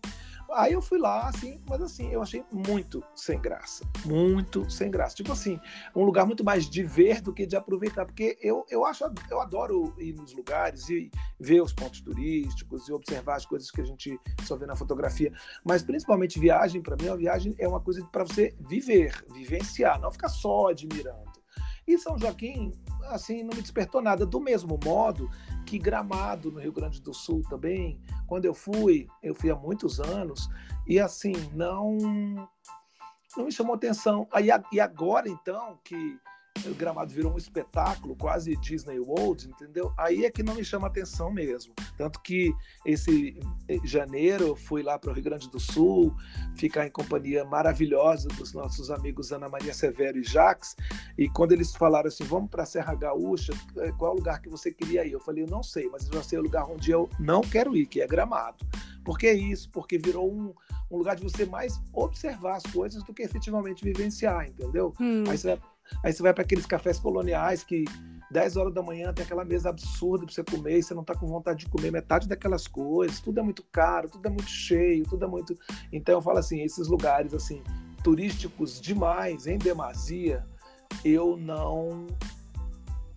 [0.54, 3.86] Aí eu fui lá, assim, mas assim, eu achei muito sem graça.
[4.06, 5.16] Muito sem graça.
[5.16, 5.60] Tipo assim,
[5.96, 8.06] um lugar muito mais de ver do que de aproveitar.
[8.06, 12.94] Porque eu, eu acho, eu adoro ir nos lugares e ver os pontos turísticos e
[12.94, 15.32] observar as coisas que a gente só vê na fotografia.
[15.64, 20.12] Mas principalmente viagem, para mim, a viagem é uma coisa para você viver, vivenciar, não
[20.12, 21.27] ficar só admirando.
[21.88, 22.74] E São Joaquim,
[23.06, 24.26] assim, não me despertou nada.
[24.26, 25.30] Do mesmo modo
[25.66, 30.00] que Gramado, no Rio Grande do Sul também, quando eu fui, eu fui há muitos
[30.00, 30.50] anos,
[30.86, 31.98] e assim, não,
[33.38, 34.28] não me chamou atenção.
[34.32, 36.20] Aí, e agora, então, que
[36.66, 39.94] o Gramado virou um espetáculo, quase Disney World, entendeu?
[39.98, 41.74] Aí é que não me chama atenção mesmo.
[41.98, 42.54] Tanto que
[42.86, 43.40] esse
[43.84, 46.16] janeiro eu fui lá para o Rio Grande do Sul,
[46.56, 50.76] ficar em companhia maravilhosa dos nossos amigos Ana Maria Severo e Jax,
[51.18, 54.42] e quando eles falaram assim, vamos para a Serra Gaúcha, é, qual é o lugar
[54.42, 55.12] que você queria ir?
[55.12, 57.76] Eu falei, eu não sei, mas eu já sei o lugar onde eu não quero
[57.76, 58.66] ir, que é Gramado.
[59.04, 59.70] Por que isso?
[59.70, 60.54] Porque virou um,
[60.92, 64.94] um lugar de você mais observar as coisas do que efetivamente vivenciar, entendeu?
[65.00, 65.24] Hum.
[65.30, 65.62] Aí você vai
[66.04, 67.86] Aí você vai para aqueles cafés coloniais que
[68.32, 71.16] 10 horas da manhã tem aquela mesa absurda para você comer e você não está
[71.16, 73.20] com vontade de comer metade daquelas coisas.
[73.20, 75.58] Tudo é muito caro, tudo é muito cheio, tudo é muito.
[75.92, 77.64] Então eu falo assim, esses lugares assim
[78.04, 80.46] turísticos demais, em demasia,
[81.04, 82.08] eu não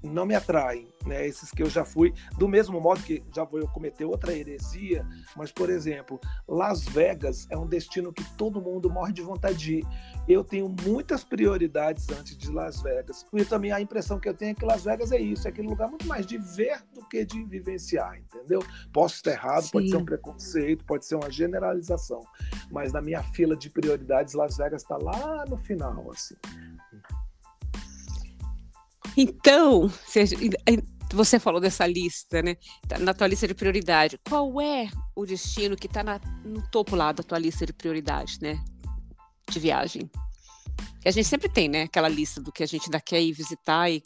[0.02, 1.26] não me atraem, né?
[1.26, 5.06] Esses que eu já fui, do mesmo modo que já vou eu cometer outra heresia,
[5.36, 9.74] mas por exemplo, Las Vegas é um destino que todo mundo morre de vontade de
[9.76, 9.86] ir.
[10.28, 13.26] Eu tenho muitas prioridades antes de Las Vegas.
[13.32, 15.68] E também a impressão que eu tenho é que Las Vegas é isso, é aquele
[15.68, 18.60] lugar muito mais de ver do que de vivenciar, entendeu?
[18.92, 19.70] Posso estar errado, Sim.
[19.72, 22.20] pode ser um preconceito, pode ser uma generalização,
[22.70, 26.36] mas na minha fila de prioridades Las Vegas está lá no final, assim.
[29.16, 29.90] Então,
[31.12, 32.56] você falou dessa lista, né?
[32.88, 34.18] Tá na tua lista de prioridade.
[34.28, 36.02] Qual é o destino que está
[36.44, 38.62] no topo lá da tua lista de prioridade, né?
[39.48, 40.10] De viagem.
[41.04, 41.82] A gente sempre tem, né?
[41.82, 44.02] Aquela lista do que a gente ainda quer ir visitar e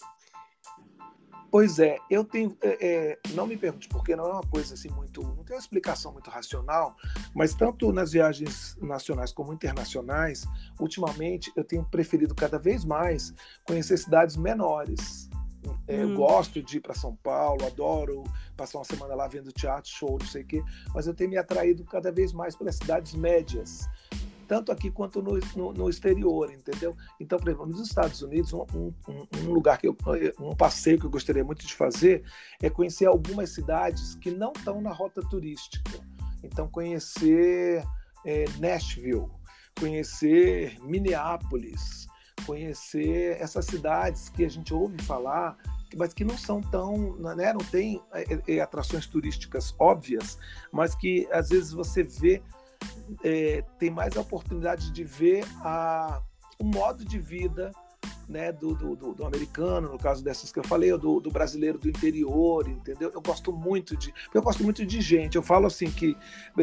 [1.55, 2.59] Pois é, eu tenho.
[2.61, 5.23] É, é, não me pergunte, porque não é uma coisa assim muito.
[5.23, 6.97] Não tem uma explicação muito racional,
[7.33, 10.45] mas tanto nas viagens nacionais como internacionais,
[10.81, 13.33] ultimamente eu tenho preferido cada vez mais
[13.65, 15.31] conhecer cidades menores.
[15.87, 16.11] É, hum.
[16.11, 18.25] Eu gosto de ir para São Paulo, adoro
[18.57, 20.63] passar uma semana lá vendo teatro, show, não sei o quê,
[20.93, 23.89] mas eu tenho me atraído cada vez mais pelas cidades médias
[24.55, 26.97] tanto aqui quanto no, no, no, exterior, entendeu?
[27.19, 28.93] Então, por exemplo, nos Estados Unidos, um, um,
[29.43, 29.97] um, lugar que eu,
[30.39, 32.23] um passeio que eu gostaria muito de fazer
[32.63, 35.91] é conhecer algumas cidades que não estão na rota turística.
[36.41, 37.85] Então, conhecer
[38.25, 39.27] é, Nashville,
[39.77, 42.07] conhecer Minneapolis,
[42.47, 45.57] conhecer essas cidades que a gente ouve falar
[45.97, 50.37] mas que não são tão, né, não tem é, é, atrações turísticas óbvias,
[50.73, 52.43] mas que às vezes você vê
[53.23, 56.23] é, tem mais a oportunidade de ver a,
[56.59, 57.73] o modo de vida
[58.29, 61.89] né, do, do, do, americano, no caso dessas que eu falei, do, do, brasileiro do
[61.89, 63.11] interior, entendeu?
[63.13, 64.13] Eu gosto muito de.
[64.33, 65.37] Eu gosto muito de gente.
[65.37, 66.17] Eu falo assim que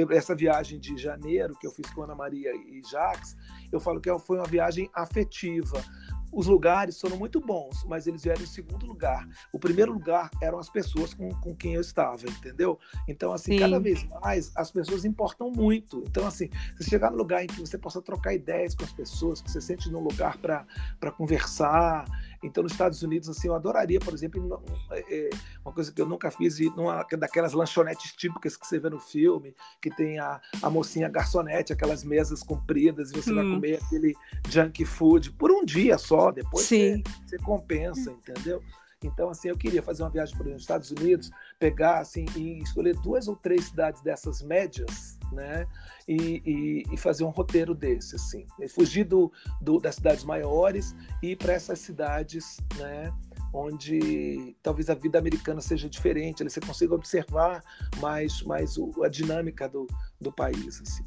[0.10, 3.36] essa viagem de janeiro que eu fiz com Ana Maria e Jacques,
[3.72, 5.84] eu falo que foi uma viagem afetiva
[6.32, 9.28] os lugares foram muito bons, mas eles vieram em segundo lugar.
[9.52, 12.80] O primeiro lugar eram as pessoas com, com quem eu estava, entendeu?
[13.08, 13.60] Então, assim, Sim.
[13.60, 16.04] cada vez mais as pessoas importam muito.
[16.08, 19.42] Então, assim, você chegar no lugar em que você possa trocar ideias com as pessoas,
[19.42, 22.06] que você sente num lugar para conversar,
[22.44, 25.30] então, nos Estados Unidos, assim, eu adoraria, por exemplo, é,
[25.64, 29.00] uma coisa que eu nunca fiz, ir numa daquelas lanchonetes típicas que você vê no
[29.00, 33.36] filme, que tem a, a mocinha garçonete, aquelas mesas compridas, e você hum.
[33.36, 34.16] vai comer aquele
[34.50, 38.62] junk food por um dia só, depois você, você compensa, entendeu?
[39.04, 42.96] Então, assim, eu queria fazer uma viagem para os Estados Unidos, pegar, assim, e escolher
[42.98, 45.68] duas ou três cidades dessas médias, né?
[46.08, 48.46] E, e, e fazer um roteiro desse, assim.
[48.60, 53.14] E fugir do, do, das cidades maiores e ir para essas cidades, né?
[53.54, 57.62] onde talvez a vida americana seja diferente, você consiga observar
[58.00, 59.88] mais, mais o, a dinâmica do,
[60.20, 60.82] do país.
[60.82, 61.04] Assim.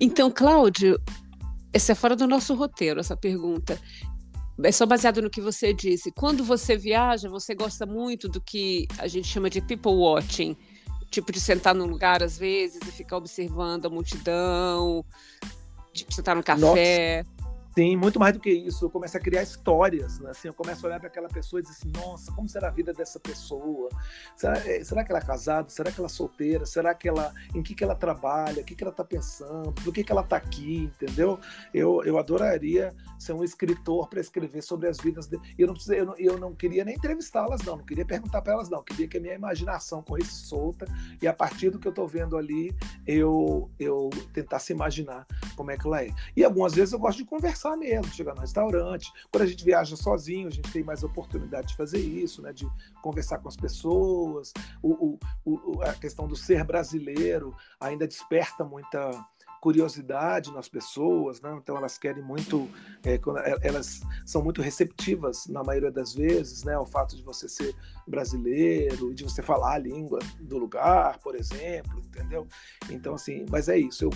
[0.00, 0.98] Então, Cláudio,
[1.72, 3.78] Essa é fora do nosso roteiro, essa pergunta.
[4.62, 6.12] É só baseado no que você disse.
[6.12, 10.56] Quando você viaja, você gosta muito do que a gente chama de people watching,
[11.10, 15.04] tipo de sentar num lugar às vezes e ficar observando a multidão,
[15.92, 17.22] tipo sentar no café.
[17.22, 17.43] Nossa.
[17.76, 18.84] Sim, muito mais do que isso.
[18.84, 20.20] Eu começo a criar histórias.
[20.20, 20.30] Né?
[20.30, 22.70] Assim, eu começo a olhar para aquela pessoa e dizer assim: nossa, como será a
[22.70, 23.88] vida dessa pessoa?
[24.36, 25.68] Será, eh, será que ela é casada?
[25.68, 26.64] Será que ela é solteira?
[26.66, 27.34] Será que ela.
[27.52, 28.62] Em que, que ela trabalha?
[28.62, 29.72] O que, que ela está pensando?
[29.82, 30.88] Do que, que ela está aqui?
[30.94, 31.40] Entendeu?
[31.72, 35.26] Eu, eu adoraria ser um escritor para escrever sobre as vidas.
[35.26, 35.40] De...
[35.58, 37.78] Eu, não eu, não, eu não queria nem entrevistá-las, não.
[37.78, 38.78] Não queria perguntar para elas, não.
[38.78, 40.86] Eu queria que a minha imaginação corresse solta
[41.20, 42.72] e a partir do que eu estou vendo ali,
[43.04, 46.10] eu, eu tentasse imaginar como é que ela é.
[46.36, 49.12] E algumas vezes eu gosto de conversar mesmo, chegar no restaurante.
[49.30, 52.52] Quando a gente viaja sozinho, a gente tem mais oportunidade de fazer isso, né?
[52.52, 52.66] De
[53.02, 54.52] conversar com as pessoas.
[54.82, 59.10] O, o, o, a questão do ser brasileiro ainda desperta muita
[59.64, 61.56] curiosidade nas pessoas, né?
[61.56, 62.68] então elas querem muito,
[63.02, 63.18] é,
[63.66, 66.76] elas são muito receptivas na maioria das vezes, né?
[66.76, 67.74] O fato de você ser
[68.06, 72.46] brasileiro e de você falar a língua do lugar, por exemplo, entendeu?
[72.90, 74.04] Então assim, mas é isso.
[74.04, 74.10] Eu,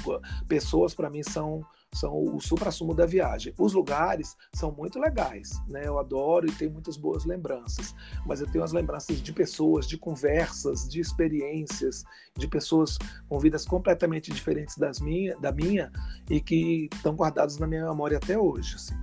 [0.47, 3.55] pessoas para mim são são o supra-sumo da viagem.
[3.59, 5.83] Os lugares são muito legais, né?
[5.87, 7.95] Eu adoro e tenho muitas boas lembranças,
[8.27, 12.05] mas eu tenho as lembranças de pessoas, de conversas, de experiências,
[12.37, 12.99] de pessoas
[13.29, 15.91] com vidas completamente diferentes das minha, da minha
[16.31, 18.75] e que estão guardadas na minha memória até hoje.
[18.75, 18.95] Assim.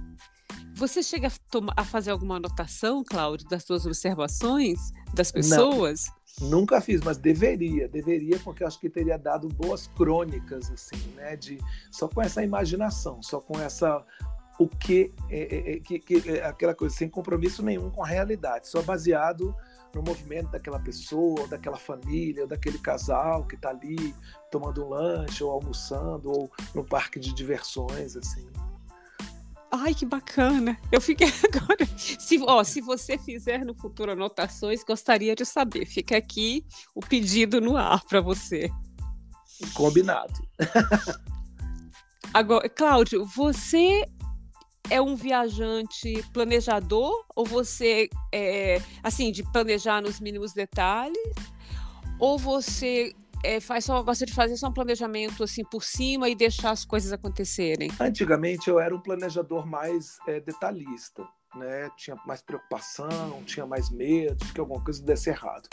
[0.76, 1.32] Você chega a,
[1.82, 4.78] a, fazer alguma anotação, Cláudio, das suas observações
[5.14, 6.08] das pessoas?
[6.08, 6.25] Não.
[6.42, 11.36] Nunca fiz, mas deveria, deveria, porque acho que teria dado boas crônicas, assim, né?
[11.38, 11.58] De,
[11.90, 14.04] só com essa imaginação, só com essa.
[14.60, 18.08] O que, é, é, é que, que é aquela coisa, sem compromisso nenhum com a
[18.08, 19.56] realidade, só baseado
[19.94, 24.14] no movimento daquela pessoa, ou daquela família, ou daquele casal que está ali
[24.52, 28.48] tomando um lanche, ou almoçando, ou no parque de diversões, assim.
[29.82, 30.80] Ai, que bacana.
[30.92, 31.86] Eu fiquei agora.
[31.98, 35.86] Se, ó, se você fizer no futuro anotações, gostaria de saber.
[35.86, 38.70] Fica aqui o pedido no ar para você.
[39.74, 40.34] Combinado.
[42.34, 44.06] Agora, Cláudio, você
[44.90, 51.18] é um viajante planejador ou você é assim de planejar nos mínimos detalhes?
[52.20, 53.14] Ou você
[53.46, 56.84] é, faz só, gosta de fazer só um planejamento assim por cima e deixar as
[56.84, 57.92] coisas acontecerem?
[58.00, 61.24] Antigamente eu era um planejador mais é, detalhista,
[61.56, 61.90] né?
[61.96, 65.70] Tinha mais preocupação, tinha mais medo de que alguma coisa desse errado.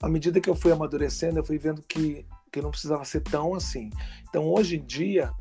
[0.00, 3.54] À medida que eu fui amadurecendo, eu fui vendo que, que não precisava ser tão
[3.54, 3.90] assim.
[4.28, 5.32] Então hoje em dia,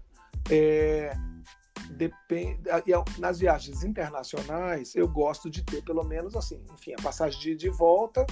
[0.49, 1.15] é,
[1.91, 2.59] depende,
[3.19, 7.69] nas viagens internacionais, eu gosto de ter pelo menos assim, enfim, a passagem de, de
[7.69, 8.25] volta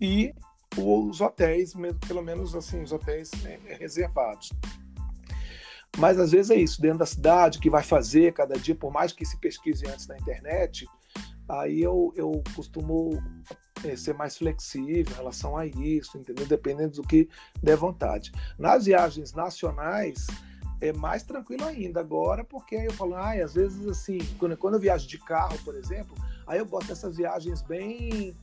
[0.00, 0.34] e
[0.76, 1.74] os hotéis,
[2.06, 4.50] pelo menos assim, os hotéis né, reservados.
[5.98, 9.12] Mas às vezes é isso, dentro da cidade, que vai fazer cada dia, por mais
[9.12, 10.86] que se pesquise antes na internet,
[11.48, 13.20] aí eu, eu costumo
[13.84, 16.46] é, ser mais flexível em relação a isso, entendeu?
[16.46, 17.28] Dependendo do que
[17.60, 18.30] der vontade.
[18.56, 20.26] Nas viagens nacionais,
[20.80, 24.80] é mais tranquilo ainda agora, porque eu falo, ah, às vezes assim, quando, quando eu
[24.80, 28.34] viajo de carro, por exemplo, aí eu gosto dessas viagens bem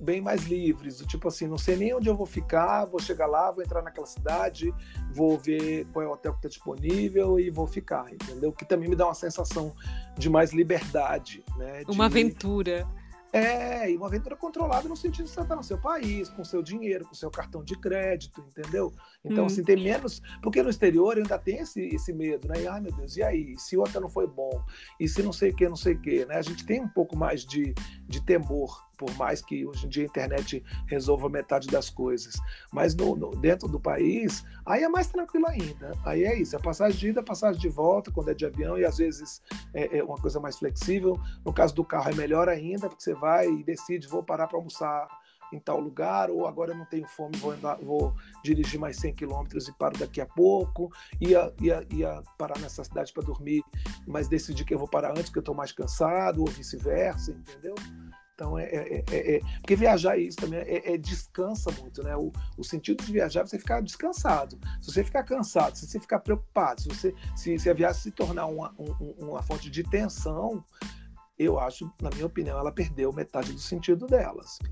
[0.00, 3.26] bem mais livres, do tipo assim, não sei nem onde eu vou ficar, vou chegar
[3.26, 4.72] lá, vou entrar naquela cidade,
[5.12, 8.52] vou ver qual é o hotel que está disponível e vou ficar, entendeu?
[8.52, 9.74] Que também me dá uma sensação
[10.16, 11.84] de mais liberdade, né?
[11.84, 11.90] De...
[11.90, 12.86] Uma aventura.
[13.32, 16.62] É, e uma aventura controlada no sentido de você estar no seu país, com seu
[16.62, 18.94] dinheiro, com seu cartão de crédito, entendeu?
[19.22, 19.46] Então, hum.
[19.46, 20.22] assim, tem menos.
[20.42, 22.62] Porque no exterior ainda tem esse, esse medo, né?
[22.62, 23.54] E, ai, meu Deus, e aí?
[23.58, 24.64] Se o hotel não foi bom?
[24.98, 26.36] E se não sei o que, não sei o que, né?
[26.36, 27.74] A gente tem um pouco mais de,
[28.08, 32.36] de temor por mais que hoje em dia a internet resolva metade das coisas.
[32.72, 35.92] Mas no, no, dentro do país, aí é mais tranquilo ainda.
[36.04, 38.84] Aí é isso, é passagem de ida, passagem de volta, quando é de avião, e
[38.84, 39.42] às vezes
[39.74, 41.18] é, é uma coisa mais flexível.
[41.44, 44.58] No caso do carro é melhor ainda, porque você vai e decide, vou parar para
[44.58, 45.08] almoçar
[45.52, 49.14] em tal lugar, ou agora eu não tenho fome, vou, andar, vou dirigir mais 100
[49.14, 53.62] quilômetros e paro daqui a pouco, ia, ia, ia parar nessa cidade para dormir,
[54.06, 57.74] mas decidi que eu vou parar antes, porque eu estou mais cansado, ou vice-versa, entendeu?
[58.36, 62.14] Então, é, é, é, é, Porque viajar é isso também é, é, descansa muito, né?
[62.14, 64.60] O, o, sentido de viajar é você ficar descansado.
[64.78, 68.10] Se você ficar cansado, se você ficar preocupado, se, você, se, se a viagem se
[68.10, 70.62] tornar uma, um, uma fonte de tensão,
[71.38, 74.58] eu acho, na minha opinião, ela perdeu metade do sentido delas.
[74.62, 74.70] Né?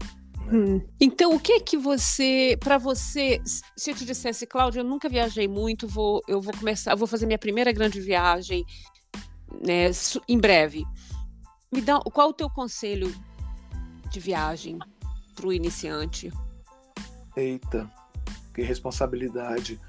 [0.53, 0.83] Hum.
[1.01, 3.41] Então, o que que você, para você,
[3.75, 7.25] se eu te dissesse, Cláudia, eu nunca viajei muito, vou, eu vou começar, vou fazer
[7.25, 8.63] minha primeira grande viagem,
[9.67, 9.91] né,
[10.29, 10.85] em breve.
[11.73, 13.11] Me dá, qual o teu conselho
[14.15, 14.79] de viagem
[15.35, 16.33] para o iniciante?
[17.37, 17.91] Eita,
[18.55, 19.81] que responsabilidade.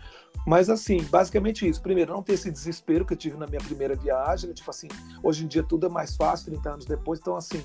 [0.47, 1.82] Mas assim, basicamente isso.
[1.82, 4.49] Primeiro, não ter esse desespero que eu tive na minha primeira viagem.
[4.49, 4.55] Né?
[4.55, 4.88] Tipo assim,
[5.21, 7.19] hoje em dia tudo é mais fácil, 30 anos depois.
[7.19, 7.63] Então, assim,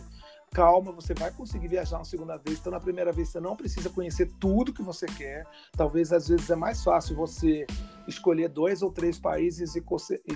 [0.53, 2.59] calma, você vai conseguir viajar uma segunda vez.
[2.59, 5.47] Então, na primeira vez, você não precisa conhecer tudo que você quer.
[5.73, 7.67] Talvez, às vezes, é mais fácil você
[8.07, 9.81] escolher dois ou três países e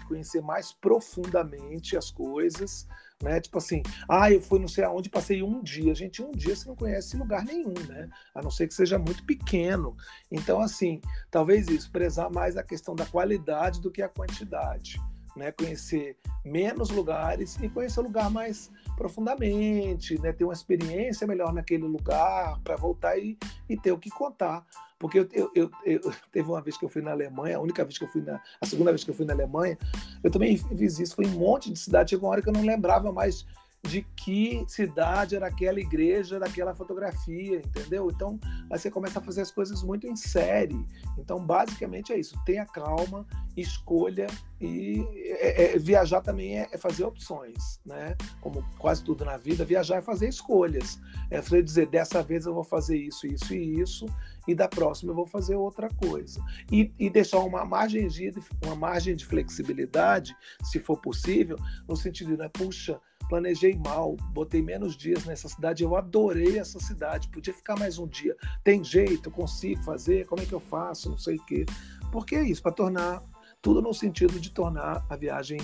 [0.08, 2.86] conhecer mais profundamente as coisas.
[3.22, 3.40] Né?
[3.40, 5.94] Tipo assim, ah, eu fui não sei aonde, passei um dia.
[5.94, 8.08] Gente, um dia você não conhece lugar nenhum, né?
[8.34, 9.96] A não ser que seja muito pequeno.
[10.30, 11.00] Então, assim,
[11.30, 15.00] talvez isso, prezar mais a questão da qualidade do que a quantidade
[15.36, 21.52] né, conhecer menos lugares e conhecer o lugar mais profundamente, né, ter uma experiência melhor
[21.52, 23.36] naquele lugar para voltar e,
[23.68, 24.64] e ter o que contar.
[24.98, 26.00] Porque eu, eu, eu, eu,
[26.32, 28.40] teve uma vez que eu fui na Alemanha, a única vez que eu fui na.
[28.60, 29.76] A segunda vez que eu fui na Alemanha,
[30.22, 32.52] eu também fiz isso, fui em um monte de cidade, chegou uma hora que eu
[32.52, 33.44] não lembrava mais
[33.88, 38.10] de que cidade era aquela igreja daquela fotografia, entendeu?
[38.10, 38.38] Então,
[38.70, 40.84] aí você começa a fazer as coisas muito em série.
[41.18, 42.36] Então, basicamente é isso.
[42.44, 43.26] Tenha calma,
[43.56, 44.26] escolha
[44.60, 45.04] e
[45.38, 48.16] é, é, viajar também é, é, fazer opções, né?
[48.40, 50.98] Como quase tudo na vida, viajar é fazer escolhas.
[51.30, 54.06] É você dizer, dessa vez eu vou fazer isso, isso e isso,
[54.48, 56.42] e da próxima eu vou fazer outra coisa.
[56.72, 58.32] E, e deixar uma margem, de,
[58.64, 62.98] uma margem de flexibilidade, se for possível, no sentido né, puxa,
[63.28, 68.06] planejei mal, botei menos dias nessa cidade, eu adorei essa cidade, podia ficar mais um
[68.06, 68.36] dia.
[68.62, 71.66] Tem jeito, eu consigo fazer, como é que eu faço, não sei o quê.
[72.12, 73.22] Porque é isso, para tornar
[73.60, 75.58] tudo no sentido de tornar a viagem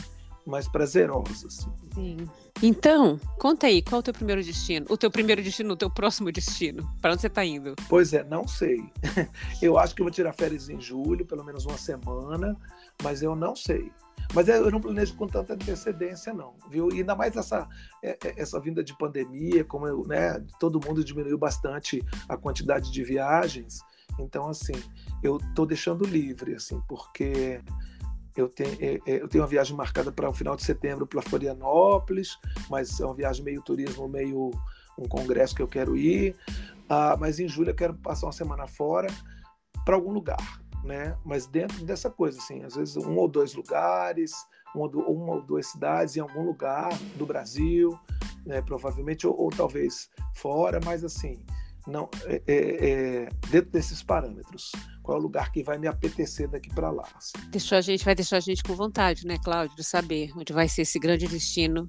[0.47, 1.47] mais prazerosa.
[1.47, 1.73] Assim.
[1.95, 2.17] Sim.
[2.63, 4.87] Então, conta aí, qual é o teu primeiro destino?
[4.89, 6.89] O teu primeiro destino, o teu próximo destino?
[7.01, 7.75] Para onde você está indo?
[7.89, 8.79] Pois é, não sei.
[9.63, 12.57] Eu acho que vou tirar férias em julho, pelo menos uma semana,
[13.03, 13.91] mas eu não sei.
[14.33, 16.89] Mas eu não planejo com tanta antecedência, não, viu?
[16.93, 17.69] E ainda mais essa,
[18.03, 22.93] é, é, essa vinda de pandemia, como eu, né, todo mundo diminuiu bastante a quantidade
[22.93, 23.81] de viagens.
[24.19, 24.75] Então, assim,
[25.23, 27.61] eu estou deixando livre, assim, porque
[28.37, 32.39] eu tenho, é, eu tenho uma viagem marcada para o final de setembro para Florianópolis,
[32.69, 34.53] mas é uma viagem meio turismo, meio
[34.97, 36.37] um congresso que eu quero ir.
[36.89, 39.09] Ah, mas em julho eu quero passar uma semana fora
[39.85, 41.17] para algum lugar né?
[41.25, 44.33] Mas dentro dessa coisa, assim, às vezes um ou dois lugares,
[44.75, 47.99] uma, uma ou duas cidades em algum lugar do Brasil,
[48.47, 48.63] né?
[48.63, 51.45] Provavelmente ou, ou talvez fora, mas assim,
[51.87, 54.73] não é, é, é, dentro desses parâmetros.
[55.03, 57.07] Qual é o lugar que vai me apetecer daqui para lá?
[57.17, 57.33] Assim.
[57.49, 60.69] Deixou a gente, vai deixar a gente com vontade, né, Cláudio, de saber onde vai
[60.69, 61.89] ser esse grande destino,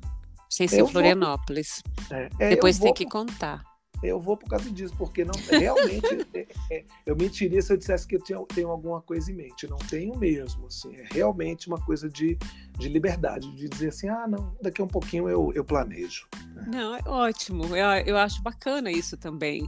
[0.49, 1.81] sem ser eu Florianópolis.
[2.09, 2.17] Vou...
[2.17, 2.93] É, é, Depois tem vou...
[2.93, 3.70] que contar
[4.03, 8.07] eu vou por causa disso, porque não realmente é, é, eu mentiria se eu dissesse
[8.07, 9.67] que eu tinha, tenho alguma coisa em mente.
[9.67, 10.67] não tenho mesmo.
[10.67, 12.37] Assim, é realmente uma coisa de,
[12.77, 16.27] de liberdade, de dizer assim, ah, não, daqui a um pouquinho eu, eu planejo.
[16.67, 17.75] Não, é ótimo.
[17.75, 19.65] Eu, eu acho bacana isso também.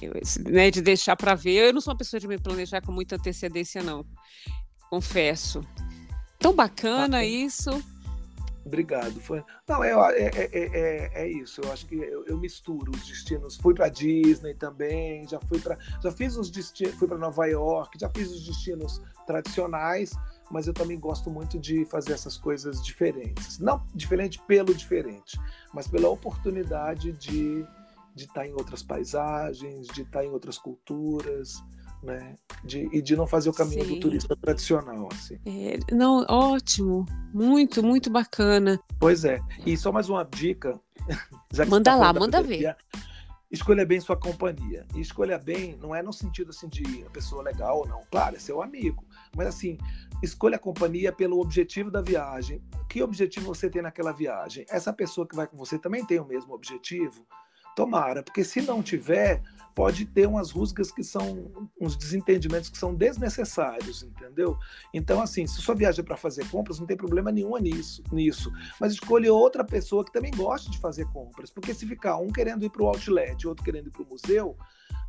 [0.00, 0.12] Eu,
[0.50, 1.68] né, de deixar para ver.
[1.68, 4.04] Eu não sou uma pessoa de me planejar com muita antecedência, não.
[4.90, 5.60] Confesso.
[6.38, 7.70] Tão bacana ah, isso.
[8.66, 9.20] Obrigado.
[9.20, 9.44] Foi...
[9.68, 11.60] Não, é, é, é, é, isso.
[11.62, 13.56] Eu acho que eu, eu misturo os destinos.
[13.56, 17.96] Fui para Disney também, já fui para, já fiz os destinos, fui para Nova York,
[17.98, 20.10] já fiz os destinos tradicionais,
[20.50, 23.60] mas eu também gosto muito de fazer essas coisas diferentes.
[23.60, 25.38] Não diferente pelo diferente,
[25.72, 27.64] mas pela oportunidade de
[28.16, 31.62] de estar em outras paisagens, de estar em outras culturas
[32.06, 32.36] né?
[32.64, 33.94] De, e de não fazer o caminho Sim.
[33.94, 35.38] do turista tradicional, assim.
[35.44, 37.04] É, não, ótimo,
[37.34, 38.80] muito, muito bacana.
[38.98, 39.40] Pois é.
[39.66, 40.80] E só mais uma dica.
[41.68, 42.76] manda tá lá, manda ver.
[43.50, 44.86] Escolha bem sua companhia.
[44.94, 48.00] E escolha bem não é no sentido assim de a pessoa legal ou não.
[48.10, 49.04] Claro, é seu amigo.
[49.36, 49.78] Mas assim,
[50.22, 52.62] escolha a companhia pelo objetivo da viagem.
[52.88, 54.66] Que objetivo você tem naquela viagem?
[54.68, 57.26] Essa pessoa que vai com você também tem o mesmo objetivo?
[57.76, 59.42] Tomara, porque se não tiver,
[59.74, 64.56] pode ter umas rusgas que são uns desentendimentos que são desnecessários, entendeu?
[64.94, 68.50] Então, assim, se sua viagem é para fazer compras, não tem problema nenhum nisso, nisso.
[68.80, 72.64] Mas escolha outra pessoa que também goste de fazer compras, porque se ficar um querendo
[72.64, 74.56] ir para o outlet outro querendo ir para o museu,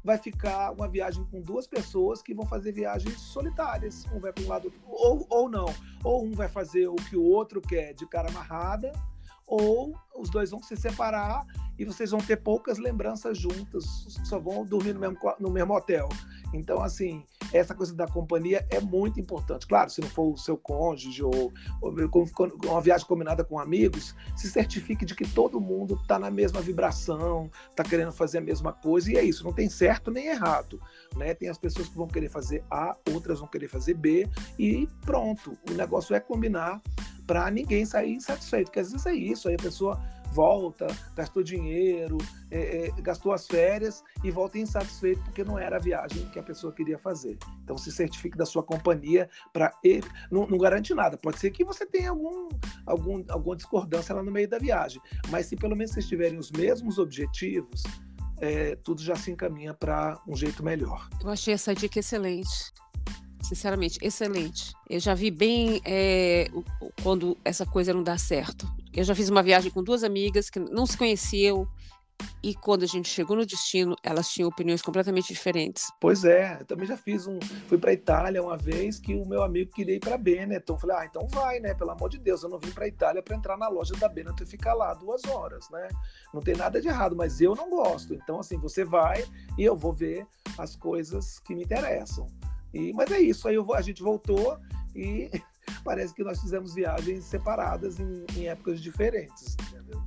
[0.04, 4.06] vai ficar uma viagem com duas pessoas que vão fazer viagens solitárias.
[4.14, 5.74] Um vai para um lado ou, ou não.
[6.04, 8.92] Ou um vai fazer o que o outro quer de cara amarrada,
[9.48, 11.46] ou os dois vão se separar
[11.80, 13.86] e vocês vão ter poucas lembranças juntas,
[14.26, 16.10] só vão dormir no mesmo, no mesmo hotel.
[16.54, 17.24] Então, assim,
[17.54, 19.68] essa coisa da companhia é muito importante.
[19.68, 21.96] Claro, se não for o seu cônjuge ou, ou
[22.66, 27.52] uma viagem combinada com amigos, se certifique de que todo mundo está na mesma vibração,
[27.70, 30.82] está querendo fazer a mesma coisa, e é isso, não tem certo nem errado.
[31.16, 31.34] Né?
[31.34, 34.28] Tem as pessoas que vão querer fazer A, outras vão querer fazer B,
[34.58, 35.58] e pronto.
[35.70, 36.82] O negócio é combinar
[37.28, 40.02] para ninguém sair insatisfeito, porque às vezes é isso, aí a pessoa
[40.32, 42.18] volta, gastou dinheiro,
[42.52, 46.44] é, é, gastou as férias e volta insatisfeito porque não era a viagem que a
[46.44, 47.38] pessoa queria fazer.
[47.64, 50.08] Então se certifique da sua companhia para ele.
[50.32, 51.18] Não, não, garante nada.
[51.18, 52.50] Pode ser que você tenha algum,
[52.86, 55.02] algum, alguma discordância lá no meio da viagem.
[55.30, 57.84] Mas se pelo menos vocês tiverem os mesmos objetivos,
[58.40, 61.10] é, tudo já se encaminha para um jeito melhor.
[61.24, 62.72] Eu achei essa dica excelente
[63.48, 64.74] sinceramente, excelente.
[64.90, 66.50] Eu já vi bem é,
[67.04, 68.68] quando essa coisa não dá certo.
[68.94, 71.68] Eu já fiz uma viagem com duas amigas que não se conheciam,
[72.42, 75.92] e quando a gente chegou no destino, elas tinham opiniões completamente diferentes.
[76.00, 77.40] Pois é, eu também já fiz um.
[77.68, 80.74] Fui para Itália uma vez que o meu amigo queria ir para Benetton.
[80.74, 81.74] Eu falei, ah, então vai, né?
[81.74, 84.44] Pelo amor de Deus, eu não vim para Itália para entrar na loja da Benetton
[84.44, 85.90] e ficar lá duas horas, né?
[86.34, 88.14] Não tem nada de errado, mas eu não gosto.
[88.14, 89.26] Então, assim, você vai
[89.58, 90.26] e eu vou ver
[90.58, 92.28] as coisas que me interessam.
[92.78, 94.58] E, mas é isso, aí eu, a gente voltou
[94.96, 95.30] e
[95.84, 99.56] parece que nós fizemos viagens separadas em, em épocas diferentes.
[99.70, 100.02] Entendeu?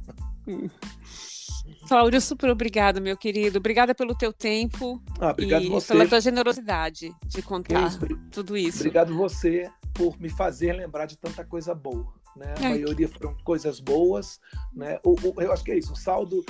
[0.46, 0.68] Hum.
[1.86, 3.58] Cláudio, super obrigada, meu querido.
[3.58, 5.88] Obrigada pelo teu tempo ah, obrigado e você.
[5.88, 8.00] pela tua generosidade de contar isso.
[8.30, 8.78] tudo isso.
[8.78, 12.19] Obrigado você por me fazer lembrar de tanta coisa boa.
[12.36, 12.54] Né?
[12.58, 14.40] A maioria foram coisas boas,
[14.72, 14.98] né?
[15.04, 15.92] O, o, eu acho que é isso.
[15.92, 16.44] O saldo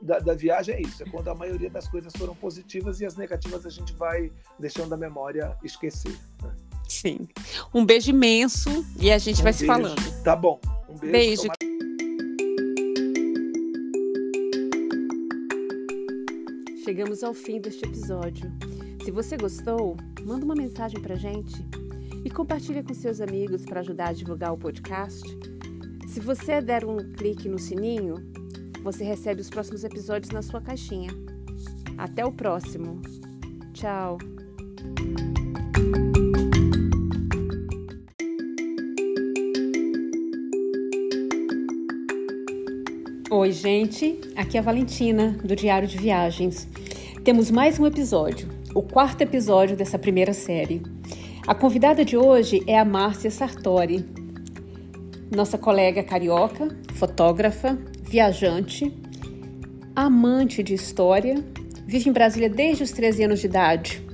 [0.00, 1.02] da, da, viagem é isso.
[1.02, 4.94] É quando a maioria das coisas foram positivas e as negativas a gente vai deixando
[4.94, 6.16] a memória esquecer.
[6.42, 6.54] Né?
[6.88, 7.28] Sim.
[7.74, 9.58] Um beijo imenso e a gente um vai beijo.
[9.58, 10.22] se falando.
[10.22, 10.60] Tá bom.
[10.88, 11.12] Um beijo.
[11.12, 11.42] Beijo.
[11.42, 11.76] Tomara...
[16.84, 18.50] Chegamos ao fim deste episódio.
[19.04, 21.64] Se você gostou, manda uma mensagem pra gente
[22.26, 25.22] e compartilha com seus amigos para ajudar a divulgar o podcast.
[26.08, 28.16] Se você der um clique no sininho,
[28.82, 31.08] você recebe os próximos episódios na sua caixinha.
[31.96, 33.00] Até o próximo.
[33.72, 34.18] Tchau.
[43.30, 44.20] Oi, gente.
[44.34, 46.66] Aqui é a Valentina, do Diário de Viagens.
[47.22, 50.95] Temos mais um episódio, o quarto episódio dessa primeira série.
[51.46, 54.04] A convidada de hoje é a Márcia Sartori,
[55.32, 58.92] nossa colega carioca, fotógrafa, viajante,
[59.94, 61.36] amante de história,
[61.86, 64.04] vive em Brasília desde os 13 anos de idade.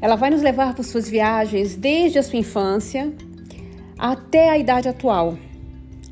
[0.00, 3.12] Ela vai nos levar por suas viagens desde a sua infância
[3.98, 5.36] até a idade atual,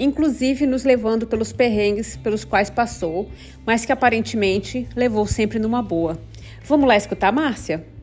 [0.00, 3.30] inclusive nos levando pelos perrengues pelos quais passou,
[3.64, 6.20] mas que aparentemente levou sempre numa boa.
[6.64, 7.93] Vamos lá escutar, Márcia?